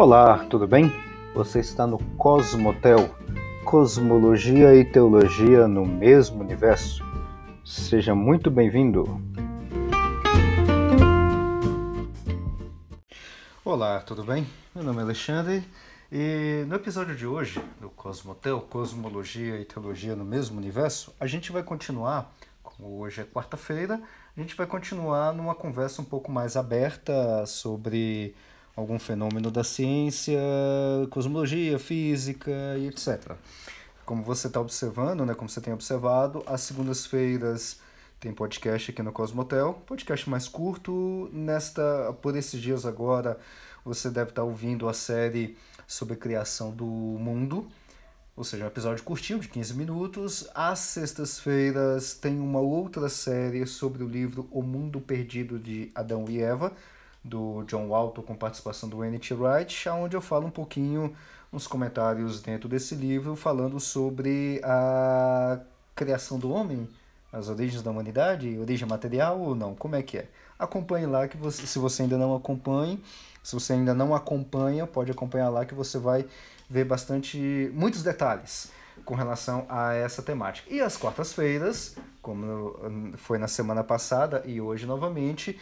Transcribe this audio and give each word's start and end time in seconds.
Olá, 0.00 0.46
tudo 0.48 0.64
bem? 0.64 0.92
Você 1.34 1.58
está 1.58 1.84
no 1.84 1.98
Cosmotel, 2.14 3.12
Cosmologia 3.64 4.72
e 4.72 4.84
Teologia 4.84 5.66
no 5.66 5.84
mesmo 5.84 6.40
universo. 6.40 7.04
Seja 7.64 8.14
muito 8.14 8.48
bem-vindo. 8.48 9.20
Olá, 13.64 13.98
tudo 13.98 14.22
bem? 14.22 14.46
Meu 14.72 14.84
nome 14.84 15.00
é 15.00 15.02
Alexandre 15.02 15.64
e 16.12 16.64
no 16.68 16.76
episódio 16.76 17.16
de 17.16 17.26
hoje 17.26 17.60
do 17.80 17.90
Cosmotel, 17.90 18.60
Cosmologia 18.70 19.60
e 19.60 19.64
Teologia 19.64 20.14
no 20.14 20.24
mesmo 20.24 20.58
universo, 20.58 21.12
a 21.18 21.26
gente 21.26 21.50
vai 21.50 21.64
continuar, 21.64 22.32
como 22.62 23.00
hoje 23.00 23.22
é 23.22 23.24
quarta-feira, 23.24 24.00
a 24.36 24.40
gente 24.40 24.54
vai 24.54 24.64
continuar 24.68 25.32
numa 25.32 25.56
conversa 25.56 26.00
um 26.00 26.04
pouco 26.04 26.30
mais 26.30 26.56
aberta 26.56 27.44
sobre 27.46 28.36
algum 28.78 28.98
fenômeno 28.98 29.50
da 29.50 29.64
ciência, 29.64 30.38
cosmologia, 31.10 31.78
física 31.80 32.50
e 32.78 32.86
etc. 32.86 33.32
Como 34.06 34.22
você 34.22 34.46
está 34.46 34.60
observando, 34.60 35.26
né, 35.26 35.34
como 35.34 35.48
você 35.48 35.60
tem 35.60 35.72
observado, 35.72 36.44
às 36.46 36.60
segundas-feiras 36.60 37.80
tem 38.20 38.32
podcast 38.32 38.90
aqui 38.90 39.02
no 39.02 39.12
Cosmotel, 39.12 39.82
podcast 39.84 40.30
mais 40.30 40.46
curto. 40.46 41.28
Nesta, 41.32 42.16
por 42.22 42.36
esses 42.36 42.60
dias 42.60 42.86
agora, 42.86 43.38
você 43.84 44.10
deve 44.10 44.30
estar 44.30 44.42
tá 44.42 44.46
ouvindo 44.46 44.88
a 44.88 44.94
série 44.94 45.56
sobre 45.86 46.14
a 46.14 46.16
criação 46.16 46.70
do 46.70 46.84
mundo, 46.84 47.68
ou 48.36 48.44
seja, 48.44 48.64
um 48.64 48.68
episódio 48.68 49.02
curtinho 49.02 49.40
de 49.40 49.48
15 49.48 49.74
minutos. 49.74 50.48
Às 50.54 50.78
sextas-feiras 50.78 52.14
tem 52.14 52.38
uma 52.38 52.60
outra 52.60 53.08
série 53.08 53.66
sobre 53.66 54.04
o 54.04 54.08
livro 54.08 54.46
O 54.52 54.62
Mundo 54.62 55.00
Perdido 55.00 55.58
de 55.58 55.90
Adão 55.94 56.26
e 56.28 56.40
Eva, 56.40 56.72
do 57.28 57.62
John 57.64 57.88
Walton 57.88 58.22
com 58.22 58.34
participação 58.34 58.88
do 58.88 59.04
N.T. 59.04 59.34
Wright, 59.34 59.88
onde 59.90 60.16
eu 60.16 60.20
falo 60.20 60.46
um 60.46 60.50
pouquinho 60.50 61.14
uns 61.52 61.66
comentários 61.66 62.40
dentro 62.40 62.68
desse 62.68 62.94
livro 62.94 63.36
falando 63.36 63.78
sobre 63.78 64.60
a 64.64 65.60
criação 65.94 66.38
do 66.38 66.50
homem, 66.50 66.88
as 67.32 67.48
origens 67.48 67.82
da 67.82 67.90
humanidade, 67.90 68.58
origem 68.58 68.88
material 68.88 69.38
ou 69.38 69.54
não, 69.54 69.74
como 69.74 69.96
é 69.96 70.02
que 70.02 70.18
é? 70.18 70.28
Acompanhe 70.58 71.06
lá 71.06 71.28
que 71.28 71.36
você, 71.36 71.66
se 71.66 71.78
você 71.78 72.02
ainda 72.02 72.16
não 72.16 72.34
acompanha, 72.34 72.98
se 73.42 73.54
você 73.54 73.74
ainda 73.74 73.94
não 73.94 74.14
acompanha, 74.14 74.86
pode 74.86 75.10
acompanhar 75.10 75.48
lá 75.48 75.64
que 75.64 75.74
você 75.74 75.98
vai 75.98 76.26
ver 76.68 76.84
bastante 76.84 77.70
muitos 77.72 78.02
detalhes 78.02 78.70
com 79.04 79.14
relação 79.14 79.64
a 79.68 79.94
essa 79.94 80.22
temática. 80.22 80.68
E 80.72 80.80
às 80.80 80.96
quartas-feiras, 80.96 81.96
como 82.20 82.76
foi 83.16 83.38
na 83.38 83.48
semana 83.48 83.82
passada 83.82 84.42
e 84.44 84.60
hoje 84.60 84.84
novamente, 84.86 85.58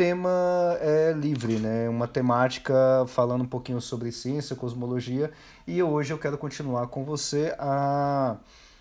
tema 0.00 0.78
é 0.80 1.12
livre, 1.12 1.58
né? 1.58 1.86
Uma 1.86 2.08
temática 2.08 2.74
falando 3.06 3.42
um 3.42 3.46
pouquinho 3.46 3.82
sobre 3.82 4.10
ciência, 4.10 4.56
cosmologia, 4.56 5.30
e 5.66 5.82
hoje 5.82 6.10
eu 6.10 6.16
quero 6.16 6.38
continuar 6.38 6.86
com 6.86 7.04
você 7.04 7.54
a, 7.58 8.36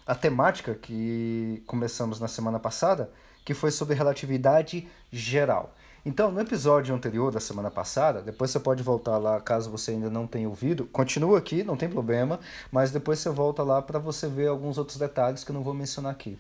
a 0.08 0.16
temática 0.16 0.74
que 0.74 1.62
começamos 1.68 2.22
na 2.22 2.30
semana 2.30 2.58
passada, 2.58 3.12
que 3.44 3.54
foi 3.54 3.70
sobre 3.70 3.96
relatividade 3.96 4.88
geral. 5.12 5.76
Então, 6.06 6.32
no 6.32 6.40
episódio 6.40 6.96
anterior 6.96 7.34
da 7.34 7.42
semana 7.42 7.70
passada, 7.70 8.22
depois 8.22 8.50
você 8.50 8.60
pode 8.62 8.82
voltar 8.82 9.18
lá, 9.18 9.42
caso 9.42 9.70
você 9.70 9.92
ainda 9.92 10.10
não 10.10 10.26
tenha 10.26 10.48
ouvido, 10.48 10.86
continua 10.86 11.38
aqui, 11.38 11.66
não 11.66 11.76
tem 11.76 11.90
problema, 11.90 12.40
mas 12.72 12.92
depois 12.92 13.20
você 13.20 13.30
volta 13.30 13.62
lá 13.62 13.82
para 13.82 14.00
você 14.00 14.26
ver 14.30 14.48
alguns 14.48 14.78
outros 14.78 14.98
detalhes 14.98 15.44
que 15.44 15.52
eu 15.52 15.54
não 15.54 15.64
vou 15.64 15.74
mencionar 15.74 16.14
aqui. 16.14 16.40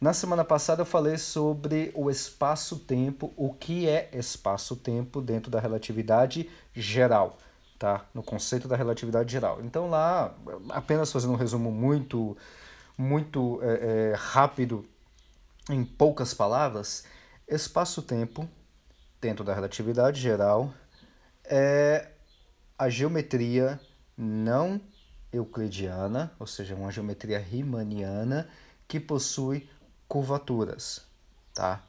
Na 0.00 0.12
semana 0.12 0.44
passada 0.44 0.82
eu 0.82 0.86
falei 0.86 1.18
sobre 1.18 1.90
o 1.92 2.08
espaço-tempo, 2.08 3.32
o 3.36 3.52
que 3.52 3.88
é 3.88 4.08
espaço-tempo 4.12 5.20
dentro 5.20 5.50
da 5.50 5.58
relatividade 5.58 6.48
geral, 6.72 7.36
tá? 7.76 8.06
No 8.14 8.22
conceito 8.22 8.68
da 8.68 8.76
relatividade 8.76 9.32
geral. 9.32 9.60
Então 9.60 9.90
lá, 9.90 10.32
apenas 10.68 11.10
fazendo 11.10 11.32
um 11.32 11.36
resumo 11.36 11.72
muito, 11.72 12.36
muito 12.96 13.58
é, 13.60 14.12
é, 14.12 14.14
rápido, 14.16 14.86
em 15.68 15.84
poucas 15.84 16.32
palavras, 16.32 17.02
espaço-tempo 17.48 18.48
dentro 19.20 19.44
da 19.44 19.52
relatividade 19.52 20.20
geral 20.20 20.72
é 21.44 22.08
a 22.78 22.88
geometria 22.88 23.80
não 24.16 24.80
euclidiana, 25.32 26.32
ou 26.38 26.46
seja, 26.46 26.76
uma 26.76 26.92
geometria 26.92 27.40
riemanniana 27.40 28.48
que 28.86 29.00
possui 29.00 29.68
curvaturas, 30.08 31.02
tá? 31.54 31.82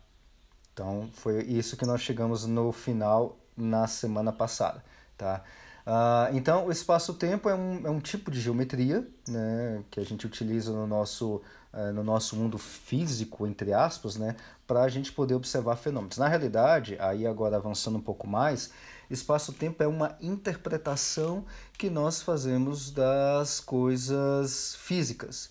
Então 0.73 1.09
foi 1.13 1.43
isso 1.43 1.77
que 1.77 1.85
nós 1.85 2.01
chegamos 2.01 2.45
no 2.45 2.71
final 2.71 3.37
na 3.55 3.87
semana 3.87 4.31
passada, 4.31 4.83
tá? 5.17 5.43
Uh, 5.89 6.35
então 6.35 6.67
o 6.67 6.71
espaço-tempo 6.71 7.49
é 7.49 7.55
um, 7.55 7.87
é 7.87 7.89
um 7.89 7.99
tipo 7.99 8.29
de 8.29 8.39
geometria 8.39 9.07
né, 9.27 9.83
que 9.89 9.99
a 9.99 10.05
gente 10.05 10.27
utiliza 10.27 10.71
no 10.71 10.85
nosso, 10.85 11.41
uh, 11.73 11.91
no 11.93 12.03
nosso 12.03 12.35
mundo 12.35 12.59
físico, 12.59 13.47
entre 13.47 13.73
aspas, 13.73 14.15
né, 14.15 14.35
para 14.67 14.83
a 14.83 14.89
gente 14.89 15.11
poder 15.11 15.33
observar 15.33 15.77
fenômenos. 15.77 16.17
Na 16.17 16.27
realidade, 16.27 16.95
aí 16.99 17.25
agora 17.25 17.57
avançando 17.57 17.97
um 17.97 18.01
pouco 18.01 18.27
mais, 18.27 18.71
espaço-tempo 19.09 19.81
é 19.81 19.87
uma 19.87 20.15
interpretação 20.21 21.43
que 21.75 21.89
nós 21.89 22.21
fazemos 22.21 22.91
das 22.91 23.59
coisas 23.59 24.75
físicas. 24.75 25.49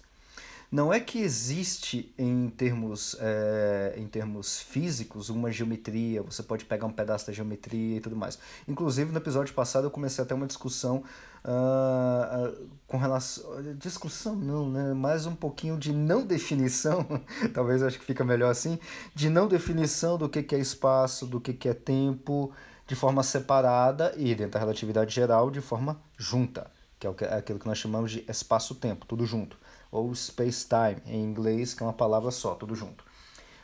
Não 0.70 0.92
é 0.92 1.00
que 1.00 1.18
existe 1.18 2.12
em 2.18 2.50
termos, 2.50 3.16
é, 3.20 3.94
em 3.96 4.06
termos 4.06 4.60
físicos 4.60 5.30
uma 5.30 5.50
geometria, 5.50 6.22
você 6.22 6.42
pode 6.42 6.66
pegar 6.66 6.84
um 6.84 6.92
pedaço 6.92 7.26
da 7.26 7.32
geometria 7.32 7.96
e 7.96 8.00
tudo 8.00 8.14
mais. 8.14 8.38
Inclusive, 8.66 9.10
no 9.10 9.16
episódio 9.16 9.54
passado 9.54 9.86
eu 9.86 9.90
comecei 9.90 10.22
até 10.22 10.34
uma 10.34 10.46
discussão 10.46 11.02
uh, 11.42 12.68
com 12.86 12.98
relação. 12.98 13.44
Discussão 13.78 14.36
não, 14.36 14.68
né? 14.68 14.92
Mais 14.92 15.24
um 15.24 15.34
pouquinho 15.34 15.78
de 15.78 15.90
não 15.90 16.26
definição, 16.26 17.06
talvez 17.54 17.82
acho 17.82 17.98
que 17.98 18.04
fica 18.04 18.22
melhor 18.22 18.50
assim, 18.50 18.78
de 19.14 19.30
não 19.30 19.48
definição 19.48 20.18
do 20.18 20.28
que, 20.28 20.42
que 20.42 20.54
é 20.54 20.58
espaço, 20.58 21.26
do 21.26 21.40
que, 21.40 21.54
que 21.54 21.70
é 21.70 21.74
tempo, 21.74 22.52
de 22.86 22.94
forma 22.94 23.22
separada 23.22 24.12
e 24.18 24.34
dentro 24.34 24.52
da 24.52 24.58
relatividade 24.58 25.14
geral 25.14 25.50
de 25.50 25.62
forma 25.62 25.98
junta, 26.18 26.70
que 27.00 27.06
é, 27.06 27.14
é 27.20 27.34
aquilo 27.36 27.58
que 27.58 27.66
nós 27.66 27.78
chamamos 27.78 28.10
de 28.10 28.22
espaço-tempo, 28.28 29.06
tudo 29.06 29.24
junto 29.24 29.56
ou 29.90 30.14
space-time 30.14 31.02
em 31.06 31.22
inglês, 31.22 31.74
que 31.74 31.82
é 31.82 31.86
uma 31.86 31.92
palavra 31.92 32.30
só, 32.30 32.54
tudo 32.54 32.74
junto. 32.74 33.04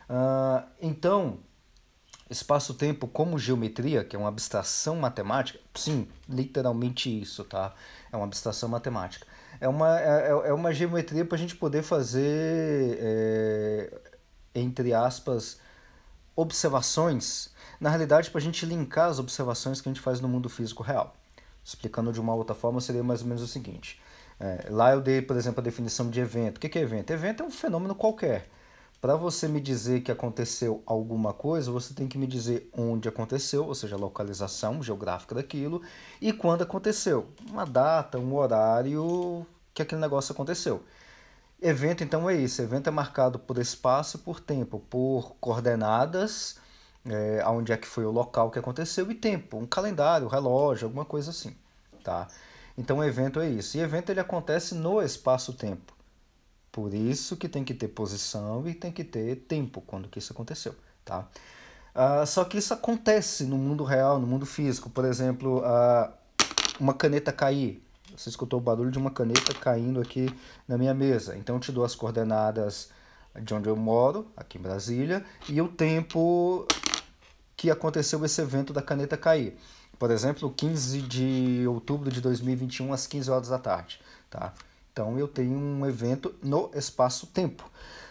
Uh, 0.08 0.66
então, 0.80 1.38
espaço-tempo 2.30 3.06
como 3.06 3.38
geometria, 3.38 4.04
que 4.04 4.16
é 4.16 4.18
uma 4.18 4.28
abstração 4.28 4.96
matemática, 4.96 5.58
sim, 5.74 6.08
literalmente 6.28 7.20
isso, 7.22 7.44
tá? 7.44 7.74
É 8.12 8.16
uma 8.16 8.26
abstração 8.26 8.68
matemática. 8.68 9.26
É 9.60 9.68
uma, 9.68 10.00
é, 10.00 10.26
é, 10.26 10.48
é 10.48 10.52
uma 10.52 10.72
geometria 10.72 11.24
para 11.24 11.36
a 11.36 11.38
gente 11.38 11.56
poder 11.56 11.82
fazer, 11.82 12.98
é, 13.00 14.00
entre 14.54 14.92
aspas, 14.92 15.58
observações, 16.34 17.52
na 17.80 17.88
realidade, 17.88 18.30
para 18.30 18.38
a 18.40 18.42
gente 18.42 18.66
linkar 18.66 19.08
as 19.08 19.18
observações 19.18 19.80
que 19.80 19.88
a 19.88 19.92
gente 19.92 20.00
faz 20.00 20.20
no 20.20 20.28
mundo 20.28 20.48
físico 20.48 20.82
real. 20.82 21.14
Explicando 21.64 22.12
de 22.12 22.20
uma 22.20 22.34
outra 22.34 22.54
forma, 22.54 22.80
seria 22.80 23.02
mais 23.02 23.22
ou 23.22 23.28
menos 23.28 23.42
o 23.42 23.46
seguinte: 23.46 24.00
é, 24.38 24.66
lá 24.70 24.92
eu 24.92 25.00
dei, 25.00 25.22
por 25.22 25.36
exemplo, 25.36 25.60
a 25.60 25.64
definição 25.64 26.10
de 26.10 26.20
evento. 26.20 26.58
O 26.58 26.60
que 26.60 26.78
é 26.78 26.82
evento? 26.82 27.10
Evento 27.10 27.42
é 27.42 27.46
um 27.46 27.50
fenômeno 27.50 27.94
qualquer. 27.94 28.48
Para 29.00 29.16
você 29.16 29.46
me 29.46 29.60
dizer 29.60 30.00
que 30.00 30.10
aconteceu 30.10 30.82
alguma 30.86 31.34
coisa, 31.34 31.70
você 31.70 31.92
tem 31.92 32.08
que 32.08 32.16
me 32.16 32.26
dizer 32.26 32.70
onde 32.72 33.06
aconteceu, 33.06 33.66
ou 33.66 33.74
seja, 33.74 33.96
a 33.96 33.98
localização 33.98 34.82
geográfica 34.82 35.34
daquilo, 35.34 35.82
e 36.20 36.32
quando 36.32 36.62
aconteceu. 36.62 37.26
Uma 37.50 37.66
data, 37.66 38.18
um 38.18 38.34
horário 38.34 39.46
que 39.74 39.82
aquele 39.82 40.00
negócio 40.00 40.32
aconteceu. 40.32 40.82
Evento, 41.60 42.02
então, 42.02 42.28
é 42.30 42.34
isso. 42.34 42.62
Evento 42.62 42.88
é 42.88 42.90
marcado 42.90 43.38
por 43.38 43.58
espaço 43.58 44.16
e 44.16 44.20
por 44.20 44.40
tempo, 44.40 44.80
por 44.88 45.36
coordenadas, 45.38 46.56
é, 47.06 47.44
onde 47.46 47.72
é 47.72 47.76
que 47.76 47.86
foi 47.86 48.06
o 48.06 48.10
local 48.10 48.50
que 48.50 48.58
aconteceu, 48.58 49.10
e 49.10 49.14
tempo, 49.14 49.58
um 49.58 49.66
calendário, 49.66 50.26
um 50.26 50.30
relógio, 50.30 50.86
alguma 50.86 51.04
coisa 51.04 51.30
assim. 51.30 51.54
Tá? 52.02 52.26
Então 52.76 52.98
o 52.98 53.04
evento 53.04 53.40
é 53.40 53.48
isso. 53.48 53.76
E 53.76 53.80
evento 53.80 54.10
ele 54.10 54.20
acontece 54.20 54.74
no 54.74 55.00
espaço-tempo. 55.00 55.92
Por 56.72 56.92
isso 56.92 57.36
que 57.36 57.48
tem 57.48 57.62
que 57.62 57.72
ter 57.72 57.88
posição 57.88 58.66
e 58.68 58.74
tem 58.74 58.90
que 58.90 59.04
ter 59.04 59.36
tempo 59.36 59.80
quando 59.80 60.08
que 60.08 60.18
isso 60.18 60.32
aconteceu, 60.32 60.74
tá? 61.04 61.28
Uh, 61.94 62.26
só 62.26 62.44
que 62.44 62.58
isso 62.58 62.74
acontece 62.74 63.44
no 63.44 63.56
mundo 63.56 63.84
real, 63.84 64.18
no 64.18 64.26
mundo 64.26 64.44
físico. 64.44 64.90
Por 64.90 65.04
exemplo, 65.04 65.58
uh, 65.58 66.12
uma 66.80 66.92
caneta 66.92 67.32
cair. 67.32 67.80
Você 68.16 68.28
escutou 68.28 68.58
o 68.58 68.62
barulho 68.62 68.90
de 68.90 68.98
uma 68.98 69.10
caneta 69.10 69.54
caindo 69.54 70.00
aqui 70.00 70.28
na 70.66 70.76
minha 70.76 70.92
mesa. 70.92 71.36
Então 71.36 71.56
eu 71.56 71.60
te 71.60 71.70
dou 71.70 71.84
as 71.84 71.94
coordenadas 71.94 72.90
de 73.40 73.54
onde 73.54 73.68
eu 73.68 73.76
moro, 73.76 74.26
aqui 74.36 74.58
em 74.58 74.60
Brasília, 74.60 75.24
e 75.48 75.60
o 75.60 75.68
tempo 75.68 76.66
que 77.56 77.70
aconteceu 77.70 78.24
esse 78.24 78.40
evento 78.40 78.72
da 78.72 78.82
caneta 78.82 79.16
cair. 79.16 79.56
Por 80.04 80.10
exemplo, 80.10 80.52
15 80.54 81.00
de 81.00 81.64
outubro 81.66 82.10
de 82.10 82.20
2021 82.20 82.92
às 82.92 83.06
15 83.06 83.30
horas 83.30 83.48
da 83.48 83.58
tarde, 83.58 83.98
tá? 84.28 84.52
Então 84.92 85.18
eu 85.18 85.26
tenho 85.26 85.56
um 85.56 85.86
evento 85.86 86.34
no 86.42 86.70
espaço-tempo. 86.74 87.64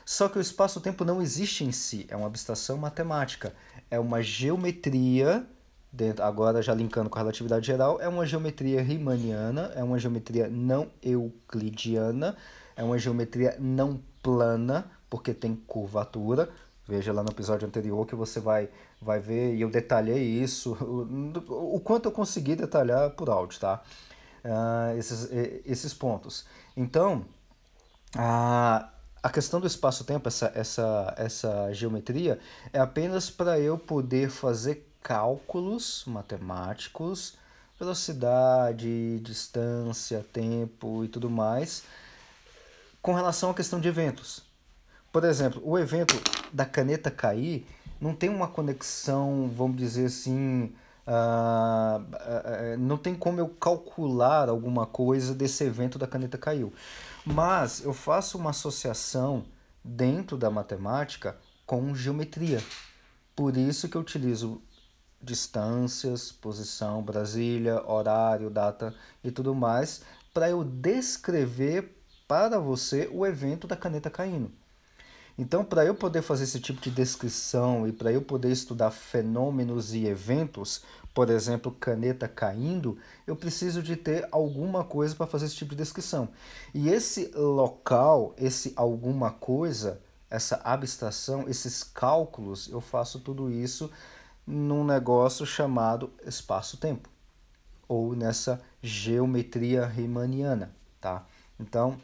Só 0.03 0.27
que 0.27 0.39
o 0.39 0.41
espaço-tempo 0.41 1.05
não 1.05 1.21
existe 1.21 1.63
em 1.63 1.71
si, 1.71 2.07
é 2.09 2.15
uma 2.15 2.25
abstração 2.25 2.77
matemática, 2.77 3.53
é 3.91 3.99
uma 3.99 4.23
geometria 4.23 5.45
dentro, 5.91 6.23
agora 6.23 6.63
já 6.63 6.73
linkando 6.73 7.11
com 7.11 7.19
a 7.19 7.21
relatividade 7.21 7.67
geral, 7.67 8.01
é 8.01 8.07
uma 8.07 8.25
geometria 8.25 8.81
riemanniana, 8.81 9.71
é 9.75 9.83
uma 9.83 9.99
geometria 9.99 10.49
não 10.49 10.89
euclidiana, 10.99 12.35
é 12.75 12.83
uma 12.83 12.97
geometria 12.97 13.55
não 13.59 14.01
plana, 14.23 14.89
porque 15.11 15.31
tem 15.31 15.55
curvatura. 15.55 16.49
Veja 16.87 17.13
lá 17.13 17.23
no 17.23 17.31
episódio 17.31 17.67
anterior 17.67 18.05
que 18.05 18.15
você 18.15 18.39
vai, 18.39 18.69
vai 19.01 19.19
ver, 19.19 19.55
e 19.55 19.61
eu 19.61 19.69
detalhei 19.69 20.21
isso, 20.21 20.73
o, 20.83 21.75
o 21.75 21.79
quanto 21.79 22.05
eu 22.05 22.11
consegui 22.11 22.55
detalhar 22.55 23.11
por 23.11 23.29
áudio, 23.29 23.59
tá? 23.59 23.81
Uh, 24.43 24.97
esses, 24.97 25.29
esses 25.65 25.93
pontos. 25.93 26.45
Então, 26.75 27.25
a, 28.15 28.89
a 29.21 29.29
questão 29.29 29.61
do 29.61 29.67
espaço-tempo, 29.67 30.27
essa, 30.27 30.51
essa, 30.53 31.13
essa 31.17 31.73
geometria, 31.73 32.37
é 32.73 32.79
apenas 32.79 33.29
para 33.29 33.57
eu 33.57 33.77
poder 33.77 34.29
fazer 34.29 34.85
cálculos 35.01 36.03
matemáticos, 36.05 37.37
velocidade, 37.79 39.19
distância, 39.21 40.25
tempo 40.33 41.05
e 41.05 41.07
tudo 41.07 41.29
mais, 41.29 41.83
com 43.01 43.13
relação 43.13 43.51
à 43.51 43.53
questão 43.53 43.79
de 43.79 43.87
eventos. 43.87 44.41
Por 45.11 45.23
exemplo, 45.23 45.61
o 45.63 45.77
evento 45.77 46.15
da 46.53 46.65
caneta 46.65 47.09
cair 47.09 47.65
não 47.99 48.13
tem 48.13 48.29
uma 48.29 48.47
conexão, 48.47 49.49
vamos 49.55 49.77
dizer 49.77 50.05
assim, 50.07 50.73
uh, 51.07 52.77
não 52.77 52.97
tem 52.97 53.15
como 53.15 53.39
eu 53.39 53.47
calcular 53.47 54.49
alguma 54.49 54.85
coisa 54.85 55.33
desse 55.33 55.63
evento 55.63 55.97
da 55.97 56.05
caneta 56.05 56.37
caiu. 56.37 56.73
Mas 57.25 57.83
eu 57.83 57.93
faço 57.93 58.37
uma 58.37 58.49
associação 58.49 59.45
dentro 59.83 60.37
da 60.37 60.49
matemática 60.49 61.37
com 61.65 61.95
geometria. 61.95 62.61
Por 63.35 63.55
isso 63.55 63.87
que 63.87 63.95
eu 63.95 64.01
utilizo 64.01 64.61
distâncias, 65.21 66.31
posição, 66.31 67.01
Brasília, 67.01 67.81
horário, 67.89 68.49
data 68.49 68.93
e 69.23 69.31
tudo 69.31 69.55
mais, 69.55 70.01
para 70.33 70.49
eu 70.49 70.63
descrever 70.63 71.97
para 72.27 72.59
você 72.59 73.09
o 73.11 73.25
evento 73.25 73.65
da 73.65 73.77
caneta 73.77 74.09
caindo. 74.09 74.51
Então, 75.37 75.65
para 75.65 75.83
eu 75.83 75.95
poder 75.95 76.21
fazer 76.21 76.43
esse 76.43 76.59
tipo 76.59 76.79
de 76.79 76.91
descrição 76.91 77.87
e 77.87 77.91
para 77.91 78.11
eu 78.11 78.21
poder 78.21 78.51
estudar 78.51 78.91
fenômenos 78.91 79.93
e 79.93 80.05
eventos, 80.05 80.83
por 81.13 81.29
exemplo, 81.29 81.71
caneta 81.71 82.27
caindo, 82.27 82.97
eu 83.25 83.35
preciso 83.35 83.81
de 83.81 83.95
ter 83.95 84.27
alguma 84.31 84.83
coisa 84.83 85.15
para 85.15 85.27
fazer 85.27 85.45
esse 85.45 85.55
tipo 85.55 85.71
de 85.71 85.77
descrição. 85.77 86.29
E 86.73 86.89
esse 86.89 87.31
local, 87.35 88.35
esse 88.37 88.73
alguma 88.75 89.31
coisa, 89.31 89.99
essa 90.29 90.59
abstração, 90.63 91.47
esses 91.47 91.83
cálculos, 91.83 92.67
eu 92.67 92.81
faço 92.81 93.19
tudo 93.19 93.51
isso 93.51 93.89
num 94.45 94.83
negócio 94.83 95.45
chamado 95.45 96.11
espaço-tempo, 96.25 97.09
ou 97.87 98.15
nessa 98.15 98.61
geometria 98.81 99.85
riemanniana, 99.85 100.75
tá? 100.99 101.25
Então, 101.59 101.97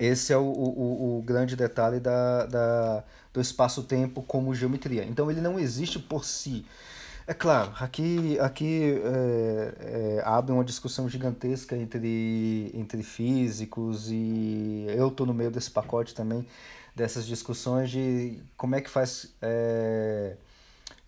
esse 0.00 0.32
é 0.32 0.36
o, 0.36 0.42
o, 0.42 1.18
o 1.18 1.22
grande 1.22 1.54
detalhe 1.54 2.00
da, 2.00 2.46
da, 2.46 3.04
do 3.32 3.40
espaço-tempo 3.40 4.22
como 4.22 4.54
geometria. 4.54 5.04
Então, 5.04 5.30
ele 5.30 5.40
não 5.40 5.58
existe 5.58 5.98
por 5.98 6.24
si. 6.24 6.64
É 7.26 7.34
claro, 7.34 7.72
aqui, 7.78 8.38
aqui 8.40 9.00
é, 9.04 9.74
é, 10.18 10.22
abre 10.24 10.52
uma 10.52 10.64
discussão 10.64 11.08
gigantesca 11.08 11.76
entre, 11.76 12.72
entre 12.74 13.02
físicos 13.04 14.10
e 14.10 14.86
eu 14.88 15.08
estou 15.08 15.26
no 15.26 15.34
meio 15.34 15.50
desse 15.50 15.70
pacote 15.70 16.12
também, 16.12 16.44
dessas 16.96 17.24
discussões 17.26 17.90
de 17.90 18.40
como 18.56 18.74
é 18.74 18.80
que 18.80 18.90
faz... 18.90 19.32
É, 19.40 20.34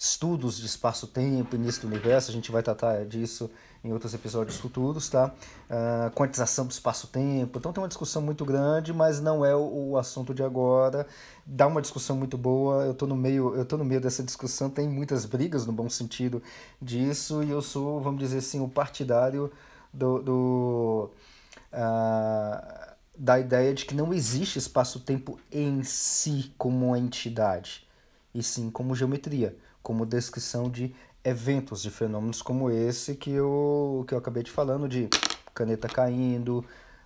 estudos 0.03 0.59
de 0.59 0.67
espaço-tempo, 0.67 1.55
início 1.55 1.83
do 1.83 1.87
universo, 1.87 2.29
a 2.29 2.35
gente 2.35 2.51
vai 2.51 2.61
tratar 2.61 3.05
disso 3.05 3.49
em 3.85 3.93
outros 3.93 4.13
episódios 4.13 4.57
futuros, 4.57 5.09
tá? 5.09 5.33
Uh, 5.71 6.11
quantização 6.13 6.67
do 6.67 6.73
espaço-tempo, 6.73 7.57
então 7.57 7.73
tem 7.73 7.81
uma 7.81 7.87
discussão 7.87 8.21
muito 8.21 8.45
grande, 8.45 8.93
mas 8.93 9.21
não 9.21 9.45
é 9.45 9.55
o, 9.55 9.91
o, 9.91 9.97
assunto 9.97 10.35
de 10.35 10.43
agora. 10.43 11.07
Dá 11.47 11.69
uma 11.69 11.81
discussão 11.81 12.17
muito 12.17 12.37
boa, 12.37 12.85
eu 12.85 12.95
tô 12.95 13.07
no 13.07 13.15
meio, 13.15 13.55
eu 13.55 13.65
tô 13.65 13.77
no 13.77 13.85
meio 13.85 14.01
dessa 14.01 14.25
discussão, 14.25 14.69
tem 14.69 14.89
muitas 14.89 15.25
brigas 15.25 15.67
no 15.67 15.73
bom 15.73 15.89
sentido 15.89 16.43
disso, 16.81 17.41
e 17.45 17.51
eu 17.51 17.63
sou, 17.63 18.01
vamos 18.01 18.19
dizer 18.19 18.39
assim, 18.39 18.59
o 18.61 18.69
partidário 18.69 19.53
do, 19.93 20.21
do 20.21 21.11
uh, 21.73 22.93
da 23.17 23.39
ideia 23.39 23.73
de 23.73 23.85
que 23.85 23.95
não 23.95 24.13
existe 24.13 24.59
espaço-tempo 24.59 25.39
em 25.53 25.85
si 25.85 26.53
como 26.59 26.97
entidade, 26.97 27.87
e 28.35 28.43
sim 28.43 28.69
como 28.69 28.97
geometria 28.97 29.57
como 29.83 30.07
descrição 30.07 30.71
de 30.71 30.95
eventos, 31.25 31.83
de 31.83 31.91
fenômenos 31.91 32.43
como 32.43 32.71
esse 32.71 33.15
que 33.15 33.31
eu, 33.31 34.05
que 34.07 34.15
eu 34.15 34.19
acabei 34.19 34.43
de 34.43 34.51
falando, 34.51 34.89
de 34.89 35.09
caneta 35.55 35.89
caindo, 35.89 36.65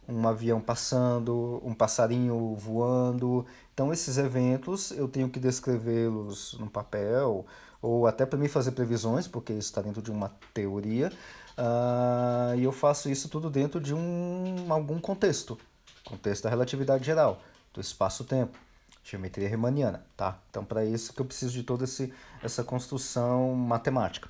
um 0.08 0.26
avião 0.26 0.60
passando, 0.60 1.60
um 1.64 1.74
passarinho 1.74 2.54
voando. 2.56 3.44
Então, 3.74 3.92
esses 3.92 4.18
eventos 4.18 4.90
eu 4.92 5.08
tenho 5.08 5.28
que 5.28 5.40
descrevê-los 5.40 6.56
no 6.58 6.68
papel, 6.68 7.44
ou 7.82 8.06
até 8.06 8.24
para 8.24 8.38
mim 8.38 8.48
fazer 8.48 8.72
previsões, 8.72 9.26
porque 9.28 9.52
isso 9.52 9.68
está 9.68 9.82
dentro 9.82 10.00
de 10.00 10.10
uma 10.10 10.32
teoria, 10.54 11.12
uh, 11.58 12.56
e 12.56 12.64
eu 12.64 12.72
faço 12.72 13.10
isso 13.10 13.28
tudo 13.28 13.50
dentro 13.50 13.80
de 13.80 13.94
um, 13.94 14.66
algum 14.68 14.98
contexto 14.98 15.58
contexto 16.06 16.44
da 16.44 16.50
relatividade 16.50 17.04
geral, 17.04 17.40
do 17.74 17.80
espaço-tempo 17.80 18.56
geometria 19.06 19.48
riemanniana, 19.48 20.04
tá? 20.16 20.38
Então, 20.50 20.64
para 20.64 20.84
isso 20.84 21.12
que 21.12 21.20
eu 21.20 21.26
preciso 21.26 21.52
de 21.52 21.62
toda 21.62 21.84
esse, 21.84 22.12
essa 22.42 22.64
construção 22.64 23.54
matemática. 23.54 24.28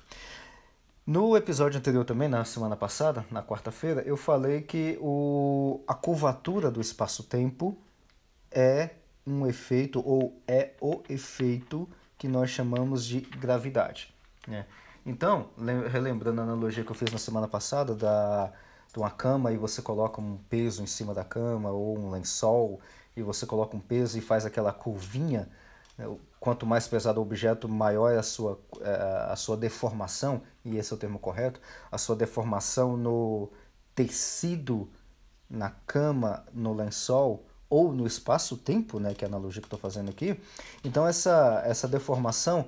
No 1.05 1.35
episódio 1.35 1.79
anterior 1.79 2.05
também, 2.05 2.27
na 2.27 2.45
semana 2.45 2.75
passada, 2.75 3.25
na 3.31 3.41
quarta-feira, 3.41 4.01
eu 4.01 4.15
falei 4.15 4.61
que 4.61 4.97
o, 5.01 5.81
a 5.87 5.93
curvatura 5.93 6.69
do 6.69 6.79
espaço-tempo 6.79 7.77
é 8.51 8.91
um 9.25 9.47
efeito, 9.47 10.01
ou 10.05 10.39
é 10.47 10.73
o 10.79 11.01
efeito 11.09 11.89
que 12.17 12.27
nós 12.27 12.49
chamamos 12.49 13.05
de 13.05 13.21
gravidade. 13.21 14.13
Né? 14.47 14.65
Então, 15.05 15.49
relembrando 15.89 16.41
a 16.41 16.43
analogia 16.43 16.83
que 16.83 16.91
eu 16.91 16.95
fiz 16.95 17.11
na 17.11 17.17
semana 17.17 17.47
passada 17.47 17.95
da, 17.95 18.51
de 18.91 18.99
uma 18.99 19.09
cama 19.09 19.51
e 19.51 19.57
você 19.57 19.81
coloca 19.81 20.19
um 20.21 20.37
peso 20.49 20.83
em 20.83 20.87
cima 20.87 21.13
da 21.13 21.23
cama, 21.23 21.69
ou 21.71 21.97
um 21.97 22.09
lençol, 22.09 22.81
e 23.17 23.23
você 23.23 23.47
coloca 23.47 23.75
um 23.75 23.79
peso 23.79 24.17
e 24.17 24.21
faz 24.21 24.45
aquela 24.45 24.71
curvinha, 24.71 25.49
né? 25.97 26.07
quanto 26.39 26.67
mais 26.67 26.87
pesado 26.87 27.19
o 27.19 27.23
objeto, 27.23 27.67
maior 27.67 28.11
é 28.11 28.19
a 28.19 28.23
sua, 28.23 28.59
é, 28.79 29.31
a 29.31 29.35
sua 29.35 29.57
deformação, 29.57 30.43
e 30.63 30.77
esse 30.77 30.93
é 30.93 30.95
o 30.95 30.99
termo 30.99 31.17
correto, 31.17 31.59
a 31.91 31.97
sua 31.97 32.15
deformação 32.15 32.95
no 32.95 33.49
tecido, 33.95 34.87
na 35.49 35.71
cama, 35.87 36.45
no 36.53 36.73
lençol, 36.73 37.43
ou 37.67 37.91
no 37.91 38.05
espaço-tempo, 38.05 38.99
né, 38.99 39.15
que 39.15 39.25
é 39.25 39.27
a 39.27 39.29
analogia 39.31 39.61
que 39.61 39.65
estou 39.65 39.79
fazendo 39.79 40.09
aqui. 40.09 40.39
Então 40.83 41.07
essa, 41.07 41.63
essa 41.65 41.87
deformação, 41.87 42.67